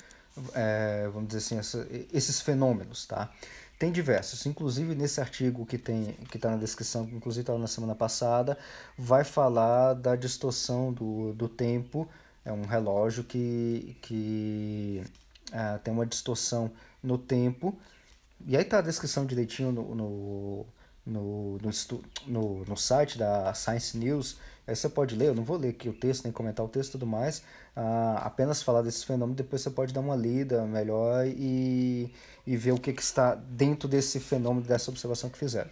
é, 0.53 1.07
vamos 1.13 1.27
dizer 1.27 1.39
assim, 1.39 1.57
essa, 1.57 1.87
esses 2.11 2.41
fenômenos, 2.41 3.05
tá? 3.05 3.31
Tem 3.77 3.91
diversos, 3.91 4.45
inclusive 4.45 4.95
nesse 4.95 5.19
artigo 5.19 5.65
que 5.65 5.77
tem 5.77 6.13
que 6.29 6.37
está 6.37 6.49
na 6.49 6.57
descrição, 6.57 7.05
que 7.05 7.15
inclusive 7.15 7.41
estava 7.41 7.59
na 7.59 7.67
semana 7.67 7.93
passada, 7.93 8.57
vai 8.97 9.23
falar 9.23 9.93
da 9.93 10.15
distorção 10.15 10.93
do, 10.93 11.33
do 11.33 11.49
tempo. 11.49 12.07
É 12.45 12.51
um 12.51 12.65
relógio 12.65 13.23
que, 13.23 13.97
que 14.01 15.03
é, 15.51 15.77
tem 15.79 15.93
uma 15.93 16.05
distorção 16.05 16.71
no 17.01 17.17
tempo. 17.17 17.77
E 18.45 18.55
aí 18.55 18.63
está 18.63 18.79
a 18.79 18.81
descrição 18.81 19.25
direitinho 19.25 19.71
no, 19.71 19.95
no 19.95 20.65
no, 21.05 21.57
no, 21.57 21.71
no, 22.27 22.65
no 22.65 22.77
site 22.77 23.17
da 23.17 23.53
Science 23.53 23.97
News. 23.97 24.37
Você 24.65 24.87
pode 24.87 25.15
ler, 25.15 25.27
eu 25.27 25.35
não 25.35 25.43
vou 25.43 25.57
ler 25.57 25.69
aqui 25.69 25.89
o 25.89 25.93
texto, 25.93 26.23
nem 26.23 26.31
comentar 26.31 26.65
o 26.65 26.69
texto 26.69 26.89
e 26.89 26.91
tudo 26.93 27.05
mais, 27.05 27.43
ah, 27.75 28.21
apenas 28.23 28.63
falar 28.63 28.81
desse 28.81 29.05
fenômeno, 29.05 29.35
depois 29.35 29.61
você 29.61 29.69
pode 29.69 29.93
dar 29.93 29.99
uma 29.99 30.15
lida 30.15 30.63
melhor 30.65 31.27
e, 31.27 32.13
e 32.47 32.55
ver 32.55 32.71
o 32.71 32.79
que, 32.79 32.93
que 32.93 33.01
está 33.01 33.35
dentro 33.35 33.89
desse 33.89 34.21
fenômeno, 34.21 34.65
dessa 34.65 34.89
observação 34.89 35.29
que 35.29 35.37
fizeram. 35.37 35.69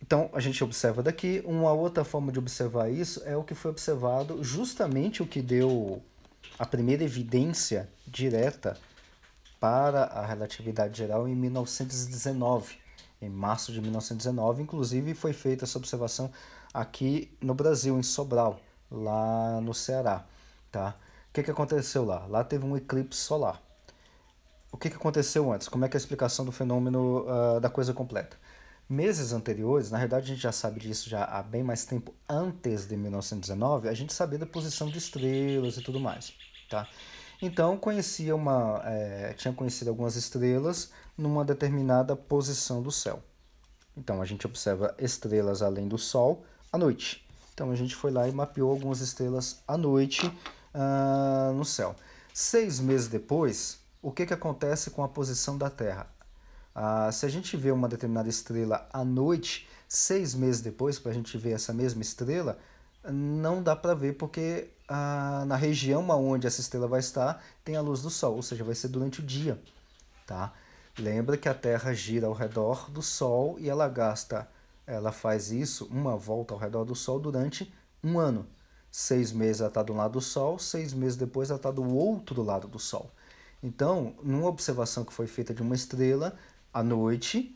Então, 0.00 0.30
a 0.32 0.40
gente 0.40 0.62
observa 0.64 1.02
daqui. 1.02 1.42
Uma 1.44 1.72
outra 1.72 2.04
forma 2.04 2.32
de 2.32 2.38
observar 2.38 2.88
isso 2.88 3.20
é 3.26 3.36
o 3.36 3.44
que 3.44 3.54
foi 3.54 3.70
observado, 3.70 4.42
justamente 4.42 5.22
o 5.22 5.26
que 5.26 5.42
deu 5.42 6.00
a 6.58 6.64
primeira 6.64 7.04
evidência 7.04 7.88
direta 8.06 8.78
para 9.60 10.04
a 10.04 10.24
relatividade 10.24 10.96
geral 10.96 11.28
em 11.28 11.34
1919 11.34 12.88
em 13.20 13.28
março 13.28 13.72
de 13.72 13.80
1919. 13.80 14.62
Inclusive, 14.62 15.14
foi 15.14 15.32
feita 15.32 15.64
essa 15.64 15.78
observação 15.78 16.30
aqui 16.72 17.36
no 17.40 17.54
Brasil, 17.54 17.98
em 17.98 18.02
Sobral, 18.02 18.60
lá 18.90 19.60
no 19.60 19.74
Ceará, 19.74 20.24
tá? 20.70 20.96
O 21.30 21.32
que, 21.32 21.42
que 21.42 21.50
aconteceu 21.50 22.04
lá? 22.04 22.26
Lá 22.26 22.42
teve 22.42 22.64
um 22.64 22.76
eclipse 22.76 23.20
solar. 23.20 23.62
O 24.72 24.76
que, 24.76 24.90
que 24.90 24.96
aconteceu 24.96 25.50
antes? 25.52 25.68
Como 25.68 25.84
é 25.84 25.88
que 25.88 25.96
é 25.96 25.98
a 25.98 26.00
explicação 26.00 26.44
do 26.44 26.52
fenômeno 26.52 27.26
uh, 27.26 27.60
da 27.60 27.70
coisa 27.70 27.94
completa? 27.94 28.36
Meses 28.88 29.32
anteriores, 29.32 29.90
na 29.90 29.98
verdade 29.98 30.24
a 30.24 30.28
gente 30.34 30.42
já 30.42 30.52
sabe 30.52 30.80
disso 30.80 31.10
já 31.10 31.24
há 31.24 31.42
bem 31.42 31.62
mais 31.62 31.84
tempo 31.84 32.14
antes 32.28 32.86
de 32.86 32.96
1919, 32.96 33.88
a 33.88 33.94
gente 33.94 34.14
sabia 34.14 34.38
da 34.38 34.46
posição 34.46 34.88
de 34.88 34.96
estrelas 34.96 35.76
e 35.76 35.82
tudo 35.82 36.00
mais, 36.00 36.32
tá? 36.70 36.88
Então 37.40 37.76
conhecia 37.76 38.34
uma, 38.34 38.80
é, 38.84 39.34
tinha 39.34 39.52
conhecido 39.52 39.88
algumas 39.88 40.16
estrelas 40.16 40.90
numa 41.16 41.44
determinada 41.44 42.16
posição 42.16 42.82
do 42.82 42.90
céu. 42.90 43.22
Então 43.96 44.22
a 44.22 44.24
gente 44.24 44.46
observa 44.46 44.94
estrelas 44.98 45.60
além 45.60 45.86
do 45.86 45.98
Sol 45.98 46.44
à 46.72 46.78
noite. 46.78 47.26
Então 47.54 47.70
a 47.70 47.74
gente 47.74 47.94
foi 47.94 48.10
lá 48.10 48.28
e 48.28 48.32
mapeou 48.32 48.70
algumas 48.70 49.00
estrelas 49.00 49.60
à 49.66 49.76
noite 49.76 50.26
uh, 50.26 51.52
no 51.54 51.64
céu. 51.64 51.94
Seis 52.32 52.78
meses 52.78 53.08
depois, 53.08 53.80
o 54.00 54.12
que, 54.12 54.26
que 54.26 54.34
acontece 54.34 54.90
com 54.90 55.02
a 55.02 55.08
posição 55.08 55.58
da 55.58 55.68
Terra? 55.68 56.06
Uh, 56.74 57.10
se 57.12 57.26
a 57.26 57.28
gente 57.28 57.56
vê 57.56 57.72
uma 57.72 57.88
determinada 57.88 58.28
estrela 58.28 58.88
à 58.92 59.04
noite, 59.04 59.68
seis 59.88 60.34
meses 60.34 60.60
depois, 60.60 60.98
para 60.98 61.10
a 61.10 61.14
gente 61.14 61.36
ver 61.36 61.52
essa 61.52 61.72
mesma 61.72 62.02
estrela, 62.02 62.58
não 63.10 63.62
dá 63.62 63.74
para 63.74 63.94
ver 63.94 64.14
porque 64.14 64.68
uh, 64.88 65.44
na 65.44 65.56
região 65.56 66.08
onde 66.10 66.46
essa 66.46 66.60
estrela 66.60 66.86
vai 66.86 67.00
estar 67.00 67.42
tem 67.64 67.74
a 67.74 67.80
luz 67.80 68.02
do 68.02 68.10
Sol, 68.10 68.36
ou 68.36 68.42
seja, 68.42 68.62
vai 68.62 68.74
ser 68.74 68.88
durante 68.88 69.20
o 69.20 69.24
dia. 69.24 69.60
Tá? 70.26 70.52
Lembra 70.98 71.36
que 71.36 71.48
a 71.48 71.54
Terra 71.54 71.92
gira 71.92 72.26
ao 72.26 72.32
redor 72.32 72.90
do 72.90 73.02
Sol 73.02 73.56
e 73.58 73.68
ela 73.68 73.88
gasta 73.88 74.48
ela 74.88 75.12
faz 75.12 75.52
isso, 75.52 75.86
uma 75.90 76.16
volta 76.16 76.54
ao 76.54 76.60
redor 76.60 76.84
do 76.84 76.94
Sol, 76.94 77.20
durante 77.20 77.70
um 78.02 78.18
ano. 78.18 78.46
Seis 78.90 79.32
meses 79.32 79.60
ela 79.60 79.68
está 79.68 79.82
do 79.82 79.92
lado 79.92 80.12
do 80.12 80.20
Sol, 80.20 80.58
seis 80.58 80.94
meses 80.94 81.16
depois 81.16 81.50
ela 81.50 81.58
está 81.58 81.70
do 81.70 81.84
outro 81.84 82.42
lado 82.42 82.66
do 82.66 82.78
Sol. 82.78 83.12
Então, 83.62 84.14
numa 84.22 84.48
observação 84.48 85.04
que 85.04 85.12
foi 85.12 85.26
feita 85.26 85.52
de 85.52 85.60
uma 85.60 85.74
estrela 85.74 86.38
à 86.72 86.82
noite, 86.82 87.54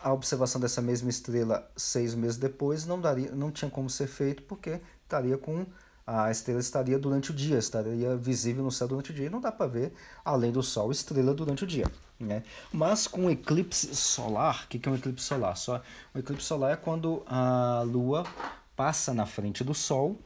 a 0.00 0.12
observação 0.12 0.60
dessa 0.60 0.80
mesma 0.80 1.10
estrela 1.10 1.68
seis 1.76 2.14
meses 2.14 2.36
depois 2.36 2.86
não 2.86 3.00
daria, 3.00 3.32
não 3.32 3.50
tinha 3.50 3.70
como 3.70 3.90
ser 3.90 4.06
feito 4.06 4.44
porque 4.44 4.80
estaria 5.02 5.36
com 5.36 5.66
a 6.10 6.28
estrela 6.28 6.58
estaria 6.58 6.98
durante 6.98 7.30
o 7.30 7.34
dia, 7.34 7.56
estaria 7.56 8.16
visível 8.16 8.64
no 8.64 8.72
céu 8.72 8.88
durante 8.88 9.12
o 9.12 9.14
dia 9.14 9.26
e 9.26 9.30
não 9.30 9.40
dá 9.40 9.52
para 9.52 9.66
ver 9.68 9.92
além 10.24 10.50
do 10.50 10.60
Sol 10.60 10.90
estrela 10.90 11.32
durante 11.32 11.62
o 11.62 11.66
dia. 11.66 11.86
Né? 12.18 12.42
Mas 12.72 13.06
com 13.06 13.30
eclipse 13.30 13.94
solar, 13.94 14.64
o 14.64 14.68
que, 14.68 14.80
que 14.80 14.88
é 14.88 14.92
um 14.92 14.96
eclipse 14.96 15.24
solar? 15.24 15.56
Só, 15.56 15.80
um 16.12 16.18
eclipse 16.18 16.46
solar 16.46 16.72
é 16.72 16.76
quando 16.76 17.22
a 17.26 17.82
Lua 17.86 18.26
passa 18.74 19.14
na 19.14 19.24
frente 19.24 19.62
do 19.62 19.72
Sol, 19.72 20.18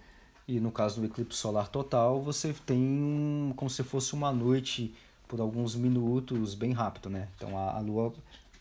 e 0.48 0.58
no 0.58 0.72
caso 0.72 1.00
do 1.00 1.06
eclipse 1.06 1.38
solar 1.38 1.68
total, 1.68 2.22
você 2.22 2.54
tem 2.64 3.52
como 3.54 3.68
se 3.68 3.82
fosse 3.82 4.14
uma 4.14 4.32
noite 4.32 4.94
por 5.28 5.38
alguns 5.38 5.74
minutos, 5.74 6.54
bem 6.54 6.72
rápido, 6.72 7.10
né? 7.10 7.28
Então 7.36 7.58
a, 7.58 7.76
a 7.76 7.80
Lua 7.80 8.12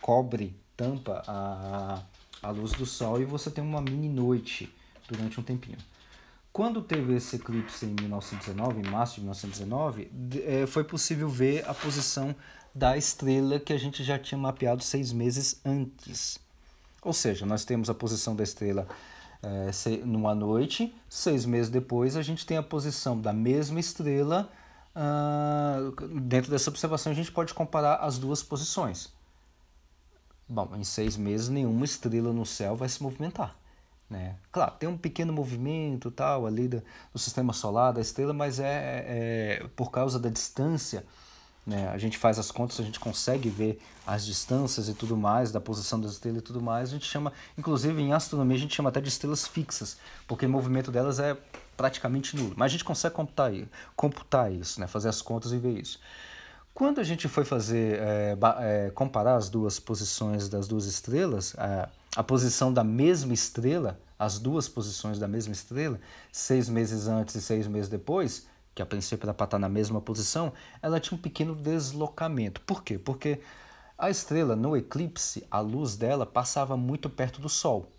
cobre, 0.02 0.54
tampa 0.76 1.24
a, 1.26 2.04
a 2.42 2.52
luz 2.52 2.74
do 2.74 2.86
Sol 2.86 3.22
e 3.22 3.26
você 3.26 3.50
tem 3.50 3.64
uma 3.64 3.82
mini 3.82 4.10
noite 4.10 4.74
durante 5.08 5.40
um 5.40 5.44
tempinho. 5.44 5.78
Quando 6.54 6.84
teve 6.84 7.16
esse 7.16 7.38
eclipse 7.38 7.84
em 7.84 7.96
1919, 7.96 8.80
em 8.80 8.90
março 8.92 9.16
de 9.16 9.22
1919, 9.22 10.12
eh, 10.46 10.68
foi 10.68 10.84
possível 10.84 11.28
ver 11.28 11.68
a 11.68 11.74
posição 11.74 12.36
da 12.76 12.96
estrela 12.96 13.60
que 13.60 13.74
a 13.74 13.78
gente 13.78 14.04
já 14.04 14.20
tinha 14.20 14.38
mapeado 14.38 14.84
seis 14.84 15.12
meses 15.12 15.60
antes. 15.66 16.38
Ou 17.02 17.12
seja, 17.12 17.44
nós 17.44 17.66
temos 17.66 17.90
a 17.90 17.94
posição 17.96 18.36
da 18.36 18.44
estrela 18.44 18.88
é, 19.42 19.72
numa 20.06 20.36
noite, 20.36 20.96
seis 21.10 21.44
meses 21.44 21.72
depois 21.72 22.16
a 22.16 22.22
gente 22.22 22.46
tem 22.46 22.56
a 22.56 22.64
posição 22.64 23.20
da 23.20 23.34
mesma 23.34 23.80
estrela. 23.80 24.48
Uh, 24.96 26.20
dentro 26.22 26.52
dessa 26.52 26.70
observação 26.70 27.12
a 27.12 27.16
gente 27.16 27.32
pode 27.32 27.52
comparar 27.56 27.96
as 27.96 28.20
duas 28.20 28.44
posições. 28.44 29.12
Bom, 30.48 30.70
em 30.76 30.84
seis 30.84 31.18
meses 31.18 31.50
nenhuma 31.50 31.84
estrela 31.84 32.32
no 32.32 32.46
céu 32.46 32.76
vai 32.76 32.88
se 32.88 33.02
movimentar. 33.02 33.63
Né? 34.10 34.36
Claro, 34.52 34.74
tem 34.78 34.88
um 34.88 34.98
pequeno 34.98 35.34
movimento 35.34 36.12
tal 36.12 36.46
ali 36.46 36.68
do, 36.68 36.84
do 37.12 37.20
sistema 37.20 37.54
solar, 37.54 37.94
da 37.94 38.02
estrela, 38.02 38.34
mas 38.34 38.60
é, 38.60 39.06
é 39.08 39.68
por 39.76 39.90
causa 39.92 40.20
da 40.20 40.30
distância 40.30 41.04
né? 41.66 41.90
A 41.90 41.98
gente 41.98 42.18
faz 42.18 42.38
as 42.38 42.52
contas, 42.52 42.80
a 42.80 42.84
gente 42.84 43.00
consegue 43.00 43.50
ver 43.50 43.80
as 44.06 44.26
distâncias 44.26 44.90
e 44.90 44.94
tudo 44.94 45.16
mais, 45.16 45.52
da 45.52 45.62
posição 45.62 46.00
das 46.00 46.12
estrelas 46.12 46.40
e 46.40 46.42
tudo 46.42 46.62
mais. 46.62 46.90
A 46.90 46.92
gente 46.94 47.06
chama, 47.06 47.32
inclusive 47.58 48.02
em 48.02 48.14
astronomia, 48.14 48.58
a 48.58 48.60
gente 48.60 48.76
chama 48.76 48.90
até 48.90 49.00
de 49.00 49.08
estrelas 49.08 49.48
fixas, 49.48 49.98
porque 50.28 50.46
o 50.46 50.50
movimento 50.50 50.92
delas 50.92 51.20
é 51.20 51.38
praticamente 51.78 52.36
nulo. 52.36 52.54
Mas 52.58 52.66
a 52.66 52.74
gente 52.74 52.84
consegue 52.84 53.16
computar, 53.16 53.52
computar 53.96 54.52
isso, 54.52 54.80
né? 54.80 54.88
fazer 54.88 55.10
as 55.10 55.22
contas 55.22 55.54
e 55.54 55.58
ver 55.58 55.80
isso. 55.80 56.00
Quando 56.74 57.00
a 57.00 57.04
gente 57.04 57.28
foi 57.28 57.46
fazer, 57.46 58.00
é, 58.00 58.38
é, 58.60 58.90
comparar 58.90 59.36
as 59.36 59.48
duas 59.48 59.80
posições 59.80 60.50
das 60.50 60.68
duas 60.68 60.86
estrelas, 60.86 61.56
a, 61.58 61.88
a 62.16 62.24
posição 62.24 62.72
da 62.72 62.84
mesma 62.84 63.34
estrela, 63.34 64.00
as 64.18 64.40
duas 64.40 64.70
posições 64.70 65.20
da 65.20 65.28
mesma 65.28 65.54
estrela, 65.54 66.00
seis 66.32 66.70
meses 66.70 67.08
antes 67.08 67.36
e 67.36 67.42
seis 67.42 67.68
meses 67.68 67.90
depois, 67.90 68.48
que 68.76 68.82
a 68.82 68.86
princípio 68.86 69.26
era 69.26 69.34
para 69.34 69.46
estar 69.46 69.60
na 69.60 69.70
mesma 69.70 70.02
posição, 70.02 70.54
ela 70.82 71.00
tinha 71.00 71.18
um 71.18 71.22
pequeno 71.22 71.56
deslocamento. 71.56 72.62
Por 72.62 72.84
quê? 72.84 72.98
Porque 72.98 73.42
a 73.98 74.10
estrela, 74.10 74.56
no 74.56 74.76
eclipse, 74.76 75.46
a 75.50 75.60
luz 75.60 75.96
dela 75.96 76.26
passava 76.26 76.76
muito 76.76 77.10
perto 77.10 77.40
do 77.40 77.50
Sol. 77.50 77.92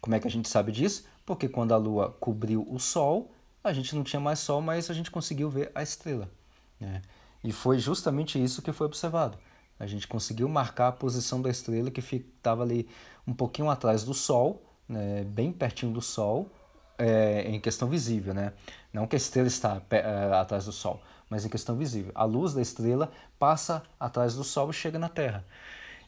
Como 0.00 0.14
é 0.14 0.20
que 0.20 0.26
a 0.26 0.30
gente 0.30 0.48
sabe 0.48 0.72
disso? 0.72 1.04
Porque 1.24 1.48
quando 1.48 1.72
a 1.72 1.76
Lua 1.76 2.16
cobriu 2.20 2.66
o 2.68 2.78
Sol, 2.78 3.32
a 3.62 3.72
gente 3.72 3.94
não 3.94 4.02
tinha 4.02 4.20
mais 4.20 4.38
Sol, 4.38 4.60
mas 4.60 4.90
a 4.90 4.94
gente 4.94 5.10
conseguiu 5.10 5.50
ver 5.50 5.70
a 5.74 5.82
estrela. 5.82 6.30
Né? 6.80 7.02
E 7.42 7.52
foi 7.52 7.78
justamente 7.78 8.42
isso 8.42 8.62
que 8.62 8.72
foi 8.72 8.86
observado. 8.86 9.38
A 9.78 9.86
gente 9.86 10.06
conseguiu 10.06 10.48
marcar 10.48 10.88
a 10.88 10.92
posição 10.92 11.40
da 11.40 11.50
estrela 11.50 11.90
que 11.90 12.00
estava 12.00 12.62
ali 12.62 12.88
um 13.26 13.32
pouquinho 13.32 13.70
atrás 13.70 14.04
do 14.04 14.14
Sol, 14.14 14.62
né? 14.88 15.24
bem 15.24 15.52
pertinho 15.52 15.92
do 15.92 16.00
Sol, 16.00 16.50
é, 16.96 17.42
em 17.48 17.60
questão 17.60 17.88
visível, 17.88 18.34
né? 18.34 18.52
Não 18.92 19.06
que 19.06 19.14
a 19.14 19.18
estrela 19.18 19.46
está 19.46 19.80
é, 19.90 20.32
atrás 20.34 20.64
do 20.64 20.72
Sol, 20.72 21.00
mas 21.30 21.44
em 21.44 21.48
questão 21.48 21.76
visível. 21.76 22.10
A 22.14 22.24
luz 22.24 22.54
da 22.54 22.60
estrela 22.60 23.10
passa 23.38 23.82
atrás 24.00 24.34
do 24.34 24.42
Sol 24.42 24.70
e 24.70 24.72
chega 24.72 24.98
na 24.98 25.08
Terra. 25.08 25.44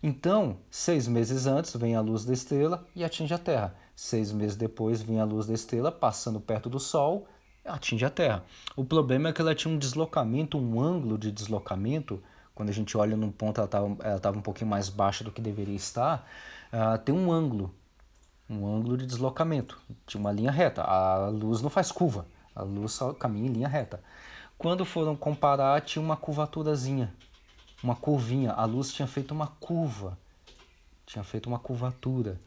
Então, 0.03 0.57
seis 0.71 1.07
meses 1.07 1.47
antes 1.47 1.77
vem 1.77 1.95
a 1.95 2.01
luz 2.01 2.25
da 2.25 2.33
estrela 2.33 2.87
e 2.97 3.05
atinge 3.05 3.35
a 3.35 3.39
Terra. 3.39 3.75
Seis 3.95 4.33
meses 4.33 4.57
depois 4.57 5.03
vem 5.03 5.21
a 5.21 5.25
luz 5.25 5.47
da 5.47 5.53
estrela 5.53 5.93
passando 5.93 6.41
perto 6.41 6.71
do 6.71 6.81
Sol 6.81 7.29
atinge 7.65 8.05
a 8.05 8.11
Terra. 8.11 8.45
O 8.77 8.85
problema 8.85 9.29
é 9.29 9.33
que 9.33 9.41
ela 9.41 9.55
tinha 9.55 9.73
um 9.73 9.79
deslocamento, 9.79 10.59
um 10.59 10.81
ângulo 10.81 11.19
de 11.19 11.31
deslocamento. 11.31 12.23
Quando 12.61 12.69
a 12.69 12.75
gente 12.75 12.95
olha 12.95 13.17
num 13.17 13.33
ponto, 13.33 13.59
ela 13.59 14.17
estava 14.17 14.37
um 14.37 14.43
pouquinho 14.43 14.69
mais 14.69 14.91
baixa 14.91 15.25
do 15.25 15.33
que 15.33 15.41
deveria 15.41 15.75
estar. 15.75 16.29
Uh, 16.71 16.99
tem 16.99 17.15
um 17.15 17.33
ângulo 17.33 17.75
um 18.51 18.67
ângulo 18.67 18.99
de 18.99 19.07
deslocamento, 19.07 19.81
de 20.07 20.19
uma 20.19 20.31
linha 20.31 20.51
reta. 20.51 20.83
A 20.83 21.29
luz 21.29 21.63
não 21.63 21.71
faz 21.71 21.91
curva, 21.91 22.27
a 22.55 22.63
luz 22.63 22.93
só 22.93 23.15
caminha 23.15 23.49
em 23.49 23.53
linha 23.55 23.67
reta. 23.67 24.03
Quando 24.59 24.85
foram 24.85 25.17
comparar, 25.17 25.81
tinha 25.81 26.05
uma 26.05 26.19
curvaturazinha, 26.19 27.11
uma 27.83 27.97
curvinha. 27.97 28.53
A 28.53 28.67
luz 28.67 28.93
tinha 28.93 29.09
feito 29.09 29.33
uma 29.33 29.47
curva, 29.47 30.19
tinha 31.07 31.25
feito 31.25 31.47
uma 31.47 31.59
curvatura. 31.59 32.39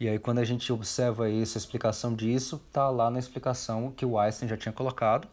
E 0.00 0.08
aí, 0.08 0.18
quando 0.18 0.40
a 0.40 0.44
gente 0.44 0.72
observa 0.72 1.30
isso, 1.30 1.56
a 1.56 1.60
explicação 1.60 2.16
disso, 2.16 2.60
tá 2.72 2.90
lá 2.90 3.12
na 3.12 3.20
explicação 3.20 3.92
que 3.92 4.04
o 4.04 4.18
Einstein 4.18 4.48
já 4.48 4.56
tinha 4.56 4.72
colocado. 4.72 5.28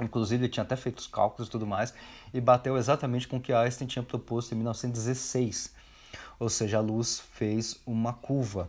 Inclusive, 0.00 0.44
ele 0.44 0.52
tinha 0.52 0.64
até 0.64 0.76
feito 0.76 0.98
os 0.98 1.06
cálculos 1.06 1.48
e 1.48 1.50
tudo 1.50 1.66
mais, 1.66 1.94
e 2.32 2.40
bateu 2.40 2.76
exatamente 2.76 3.28
com 3.28 3.36
o 3.36 3.40
que 3.40 3.52
Einstein 3.52 3.86
tinha 3.86 4.02
proposto 4.02 4.52
em 4.52 4.56
1916. 4.56 5.72
Ou 6.38 6.48
seja, 6.48 6.78
a 6.78 6.80
luz 6.80 7.20
fez 7.20 7.80
uma 7.86 8.12
curva 8.12 8.68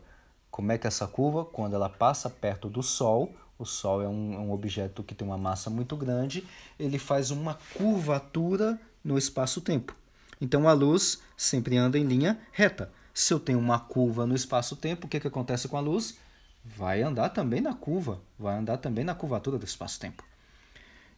como 0.55 0.71
é 0.71 0.77
que 0.77 0.87
é 0.87 0.89
essa 0.89 1.05
curva? 1.05 1.43
Quando 1.43 1.73
ela 1.73 1.89
passa 1.89 2.29
perto 2.29 2.69
do 2.69 2.81
Sol, 2.81 3.35
o 3.59 3.65
Sol 3.65 4.01
é 4.01 4.07
um, 4.07 4.35
é 4.35 4.37
um 4.37 4.53
objeto 4.53 5.03
que 5.03 5.13
tem 5.13 5.27
uma 5.27 5.37
massa 5.37 5.69
muito 5.69 5.97
grande, 5.97 6.47
ele 6.79 6.97
faz 6.97 7.29
uma 7.29 7.59
curvatura 7.73 8.79
no 9.03 9.17
espaço-tempo. 9.17 9.93
Então 10.39 10.65
a 10.69 10.71
luz 10.71 11.21
sempre 11.35 11.75
anda 11.75 11.99
em 11.99 12.05
linha 12.05 12.39
reta. 12.53 12.89
Se 13.13 13.33
eu 13.33 13.39
tenho 13.39 13.59
uma 13.59 13.77
curva 13.77 14.25
no 14.25 14.33
espaço-tempo, 14.33 15.07
o 15.07 15.09
que, 15.09 15.19
que 15.19 15.27
acontece 15.27 15.67
com 15.67 15.75
a 15.75 15.81
luz? 15.81 16.17
Vai 16.63 17.01
andar 17.01 17.31
também 17.31 17.59
na 17.59 17.73
curva, 17.73 18.21
vai 18.39 18.57
andar 18.57 18.77
também 18.77 19.03
na 19.03 19.13
curvatura 19.13 19.57
do 19.57 19.65
espaço-tempo. 19.65 20.23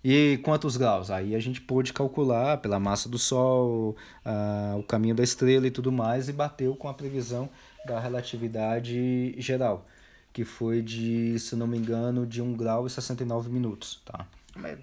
E 0.03 0.39
quantos 0.43 0.77
graus? 0.77 1.09
Aí 1.09 1.35
a 1.35 1.39
gente 1.39 1.59
pôde 1.59 1.91
calcular 1.91 2.57
pela 2.57 2.79
massa 2.79 3.09
do 3.09 3.17
Sol, 3.17 3.95
uh, 4.25 4.77
o 4.77 4.83
caminho 4.83 5.15
da 5.15 5.23
estrela 5.23 5.67
e 5.67 5.71
tudo 5.71 5.91
mais, 5.91 6.29
e 6.29 6.33
bateu 6.33 6.75
com 6.75 6.87
a 6.87 6.93
previsão 6.93 7.49
da 7.85 7.99
relatividade 7.99 9.33
geral, 9.39 9.87
que 10.31 10.45
foi 10.45 10.81
de, 10.81 11.37
se 11.39 11.55
não 11.55 11.67
me 11.67 11.77
engano, 11.77 12.25
de 12.25 12.41
1 12.41 12.55
grau 12.55 12.85
e 12.85 12.89
69 12.89 13.49
minutos, 13.49 14.01
tá? 14.05 14.25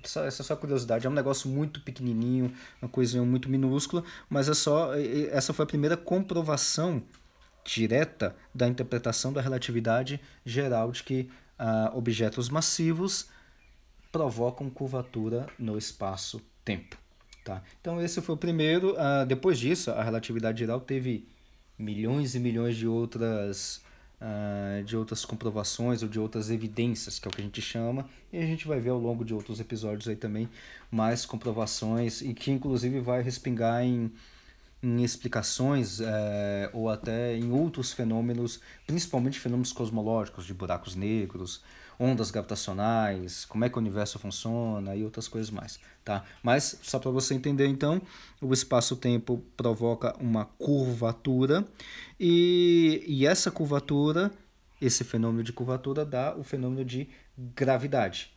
Essa, 0.05 0.21
essa 0.21 0.43
é 0.43 0.45
só 0.45 0.57
curiosidade, 0.57 1.07
é 1.07 1.11
um 1.11 1.15
negócio 1.15 1.49
muito 1.49 1.81
pequenininho, 1.81 2.53
uma 2.81 2.89
coisinha 2.89 3.23
muito 3.25 3.49
minúscula, 3.49 4.05
mas 4.29 4.49
é 4.49 4.55
só 4.55 4.95
essa 5.31 5.53
foi 5.53 5.65
a 5.65 5.67
primeira 5.67 5.97
comprovação 5.97 7.03
direta 7.65 8.37
da 8.55 8.69
interpretação 8.69 9.33
da 9.33 9.41
relatividade 9.41 10.21
geral 10.45 10.93
de 10.93 11.03
que 11.03 11.31
uh, 11.59 11.97
objetos 11.97 12.49
massivos 12.49 13.29
provocam 14.15 14.71
curvatura 14.71 15.49
no 15.59 15.77
espaço-tempo. 15.77 16.97
Tá? 17.45 17.61
Então 17.81 18.01
esse 18.01 18.23
foi 18.23 18.37
o 18.37 18.39
primeiro. 18.39 18.93
Uh, 18.93 19.27
depois 19.27 19.59
disso, 19.59 19.91
a 19.91 20.05
relatividade 20.05 20.61
geral 20.61 20.81
teve 20.81 21.27
milhões 21.77 22.37
e 22.37 22.39
milhões 22.39 22.77
de 22.77 22.87
outras 22.87 23.83
uh, 24.21 24.85
de 24.85 24.97
outras 24.97 25.25
comprovações 25.25 26.01
ou 26.05 26.09
de 26.09 26.21
outras 26.21 26.49
evidências, 26.49 27.19
que 27.19 27.27
é 27.27 27.29
o 27.29 27.33
que 27.35 27.41
a 27.41 27.45
gente 27.45 27.61
chama, 27.61 28.09
e 28.33 28.39
a 28.39 28.47
gente 28.47 28.69
vai 28.69 28.79
ver 28.79 28.91
ao 28.91 29.01
longo 29.01 29.25
de 29.25 29.35
outros 29.35 29.59
episódios 29.59 30.07
aí 30.07 30.15
também 30.15 30.49
mais 30.93 31.27
comprovações 31.27 32.23
e 32.23 32.33
que 32.33 32.53
inclusive 32.53 33.01
vai 33.01 33.21
respingar 33.21 33.83
em, 33.83 34.13
em 34.81 35.03
explicações 35.03 36.01
é, 36.01 36.71
ou 36.73 36.89
até 36.89 37.37
em 37.37 37.51
outros 37.51 37.93
fenômenos, 37.93 38.61
principalmente 38.87 39.41
fenômenos 39.41 39.73
cosmológicos, 39.73 40.47
de 40.47 40.55
buracos 40.55 40.95
negros, 40.95 41.65
ondas 41.99 42.31
gravitacionais, 42.31 43.45
como 43.45 43.65
é 43.65 43.69
que 43.69 43.77
o 43.77 43.81
universo 43.81 44.19
funciona 44.19 44.95
e 44.97 45.05
outras 45.05 45.29
coisas 45.29 45.51
mais, 45.51 45.79
tá? 46.05 46.25
Mas 46.43 46.79
só 46.83 46.99
para 46.99 47.11
você 47.11 47.35
entender 47.35 47.67
então, 47.67 48.01
o 48.41 48.53
espaço-tempo 48.53 49.43
provoca 49.57 50.17
uma 50.19 50.45
curvatura 50.45 51.67
e, 52.19 53.05
e 53.07 53.27
essa 53.27 53.51
curvatura, 53.51 54.31
esse 54.81 55.05
fenômeno 55.05 55.43
de 55.43 55.53
curvatura 55.53 56.05
dá 56.05 56.37
o 56.37 56.43
fenômeno 56.43 56.85
de 56.85 57.09
gravidade, 57.37 58.33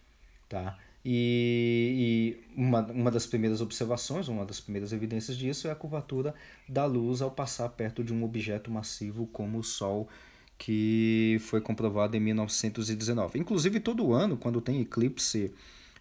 tá? 0.47 0.77
E, 1.09 2.35
e, 2.53 2.59
uma, 2.61 2.81
uma 2.81 3.09
das 3.09 3.25
primeiras 3.25 3.61
observações, 3.61 4.27
uma 4.27 4.45
das 4.45 4.59
primeiras 4.59 4.91
evidências 4.91 5.37
disso 5.37 5.69
é 5.69 5.71
a 5.71 5.75
curvatura 5.75 6.35
da 6.67 6.83
luz 6.83 7.21
ao 7.21 7.31
passar 7.31 7.69
perto 7.69 8.03
de 8.03 8.13
um 8.13 8.25
objeto 8.25 8.69
massivo 8.69 9.25
como 9.27 9.59
o 9.59 9.63
Sol 9.63 10.09
que 10.57 11.37
foi 11.41 11.61
comprovado 11.61 12.17
em 12.17 12.19
1919. 12.19 13.39
Inclusive, 13.39 13.79
todo 13.79 14.13
ano, 14.13 14.37
quando 14.37 14.59
tem 14.59 14.81
eclipse, 14.81 15.53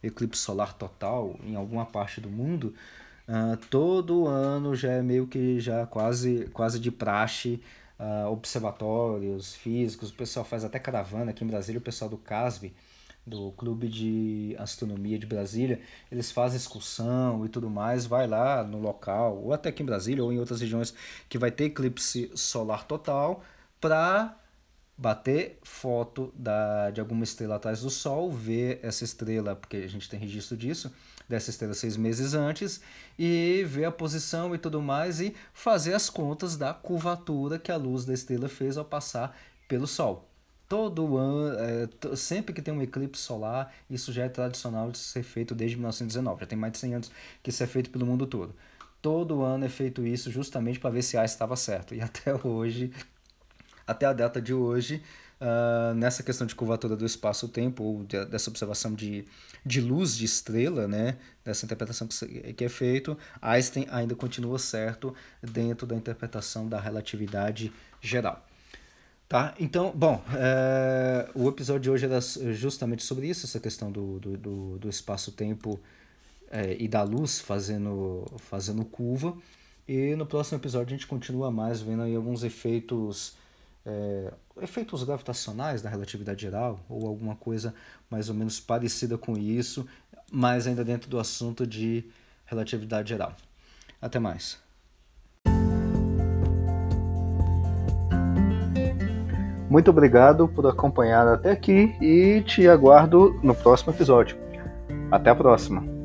eclipse 0.03 0.41
solar 0.41 0.73
total 0.75 1.39
em 1.45 1.55
alguma 1.55 1.85
parte 1.85 2.21
do 2.21 2.31
mundo, 2.31 2.75
uh, 3.29 3.57
todo 3.71 4.27
ano 4.27 4.75
já 4.75 4.93
é 4.93 5.03
meio 5.03 5.27
que 5.27 5.61
já 5.61 5.87
quase, 5.87 6.49
quase 6.53 6.81
de 6.81 6.91
praxe, 6.91 7.61
uh, 7.99 8.31
observatórios 8.31 9.55
físicos, 9.55 10.11
o 10.11 10.15
pessoal 10.15 10.45
faz 10.45 10.65
até 10.65 10.79
caravana 10.79 11.31
aqui 11.31 11.45
em 11.45 11.47
Brasília, 11.47 11.79
o 11.79 11.83
pessoal 11.83 12.09
do 12.09 12.17
CASB, 12.17 12.73
do 13.27 13.51
Clube 13.53 13.89
de 13.89 14.55
Astronomia 14.59 15.19
de 15.19 15.27
Brasília, 15.27 15.81
eles 16.11 16.31
fazem 16.31 16.57
excursão 16.57 17.45
e 17.45 17.49
tudo 17.49 17.69
mais, 17.69 18.07
vai 18.07 18.27
lá 18.27 18.63
no 18.63 18.79
local, 18.79 19.43
ou 19.43 19.53
até 19.53 19.69
aqui 19.69 19.83
em 19.83 19.87
Brasília, 19.87 20.23
ou 20.23 20.33
em 20.33 20.39
outras 20.39 20.61
regiões 20.61 20.95
que 21.29 21.37
vai 21.37 21.51
ter 21.51 21.65
eclipse 21.65 22.31
solar 22.35 22.85
total, 22.87 23.43
para 23.81 24.37
bater 24.97 25.59
foto 25.63 26.33
da, 26.35 26.91
de 26.91 27.01
alguma 27.01 27.25
estrela 27.25 27.57
atrás 27.57 27.83
do 27.83 27.91
Sol, 27.91 28.33
ver 28.33 28.81
essa 28.83 29.05
estrela, 29.05 29.55
porque 29.55 29.77
a 29.77 29.89
gente 29.89 30.09
tem 30.09 30.19
registro 30.19 30.57
disso, 30.57 30.93
dessa 31.29 31.51
estrela 31.51 31.75
seis 31.75 31.97
meses 31.97 32.33
antes, 32.35 32.81
e 33.19 33.65
ver 33.67 33.85
a 33.85 33.93
posição 33.93 34.55
e 34.55 34.59
tudo 34.59 34.81
mais, 34.81 35.21
e 35.21 35.35
fazer 35.53 35.93
as 35.93 36.09
contas 36.09 36.57
da 36.57 36.73
curvatura 36.73 37.59
que 37.59 37.71
a 37.71 37.77
luz 37.77 38.05
da 38.05 38.15
estrela 38.15 38.49
fez 38.49 38.77
ao 38.77 38.85
passar 38.85 39.37
pelo 39.69 39.87
Sol. 39.87 40.29
Todo 40.69 41.17
ano, 41.17 41.57
é, 41.59 42.17
sempre 42.17 42.53
que 42.53 42.63
tem 42.63 42.75
um 42.75 42.83
eclipse 42.83 43.23
solar, 43.23 43.73
isso 43.89 44.13
já 44.13 44.25
é 44.25 44.29
tradicional 44.29 44.91
de 44.91 44.99
ser 44.99 45.23
feito 45.23 45.55
desde 45.55 45.77
1919, 45.77 46.41
já 46.41 46.47
tem 46.47 46.59
mais 46.59 46.73
de 46.73 46.79
100 46.79 46.95
anos 46.95 47.11
que 47.43 47.51
isso 47.51 47.63
é 47.63 47.67
feito 47.67 47.91
pelo 47.91 48.05
mundo 48.07 48.27
todo. 48.27 48.55
Todo 49.01 49.43
ano 49.43 49.65
é 49.65 49.69
feito 49.69 50.05
isso 50.05 50.33
justamente 50.33 50.81
para 50.81 50.91
ver 50.91 51.03
se 51.03 51.17
A 51.17 51.25
estava 51.25 51.55
certo. 51.55 51.95
E 51.95 52.01
até 52.03 52.35
hoje 52.35 52.93
até 53.87 54.07
a 54.07 54.13
data 54.13 54.41
de 54.41 54.53
hoje, 54.53 55.03
uh, 55.41 55.95
nessa 55.95 56.23
questão 56.23 56.47
de 56.47 56.55
curvatura 56.55 56.97
do 56.97 57.05
espaço-tempo, 57.05 57.83
ou 57.85 58.05
de, 58.05 58.25
dessa 58.27 58.51
observação 58.51 58.95
de, 58.95 59.25
de 59.65 59.81
luz 59.81 60.17
de 60.17 60.25
estrela, 60.25 60.89
né, 60.89 61.17
dessa 61.45 61.65
interpretação 61.65 62.07
que, 62.09 62.53
que 62.53 62.65
é 62.65 62.69
feito, 62.69 63.17
Einstein 63.41 63.87
ainda 63.91 64.15
continua 64.15 64.59
certo 64.59 65.15
dentro 65.43 65.87
da 65.87 65.95
interpretação 65.95 66.69
da 66.69 66.81
relatividade 66.81 67.73
geral. 68.01 68.45
Tá? 69.29 69.55
Então, 69.59 69.93
bom, 69.93 70.23
é, 70.35 71.29
o 71.35 71.49
episódio 71.49 71.83
de 71.83 71.91
hoje 71.91 72.05
era 72.05 72.21
justamente 72.53 73.03
sobre 73.03 73.29
isso, 73.29 73.45
essa 73.45 73.59
questão 73.59 73.91
do, 73.91 74.21
do, 74.21 74.37
do, 74.37 74.79
do 74.79 74.89
espaço-tempo 74.89 75.81
é, 76.49 76.77
e 76.79 76.87
da 76.87 77.03
luz 77.03 77.41
fazendo, 77.41 78.25
fazendo 78.39 78.85
curva. 78.85 79.37
E 79.89 80.15
no 80.15 80.27
próximo 80.27 80.59
episódio 80.59 80.95
a 80.95 80.97
gente 80.97 81.09
continua 81.09 81.51
mais 81.51 81.81
vendo 81.81 82.03
aí 82.03 82.15
alguns 82.15 82.45
efeitos 82.45 83.37
é, 83.87 84.33
efeitos 84.61 85.05
gravitacionais 85.05 85.81
da 85.81 85.89
relatividade 85.89 86.43
geral, 86.43 86.81
ou 86.89 87.07
alguma 87.07 87.37
coisa 87.37 87.73
mais 88.11 88.29
ou 88.29 88.35
menos 88.35 88.59
parecida 88.59 89.17
com 89.17 89.37
isso, 89.39 89.87
mas 90.31 90.67
ainda 90.67 90.85
dentro 90.85 91.09
do 91.09 91.19
assunto 91.19 91.67
de 91.67 92.05
relatividade 92.45 93.09
geral. 93.09 93.35
Até 94.03 94.19
mais. 94.19 94.59
Muito 99.69 99.91
obrigado 99.91 100.49
por 100.49 100.67
acompanhar 100.67 101.27
até 101.27 101.51
aqui 101.51 101.95
e 102.01 102.43
te 102.43 102.69
aguardo 102.69 103.39
no 103.43 103.55
próximo 103.55 103.93
episódio. 103.93 104.37
Até 105.11 105.31
a 105.31 105.35
próxima! 105.35 105.96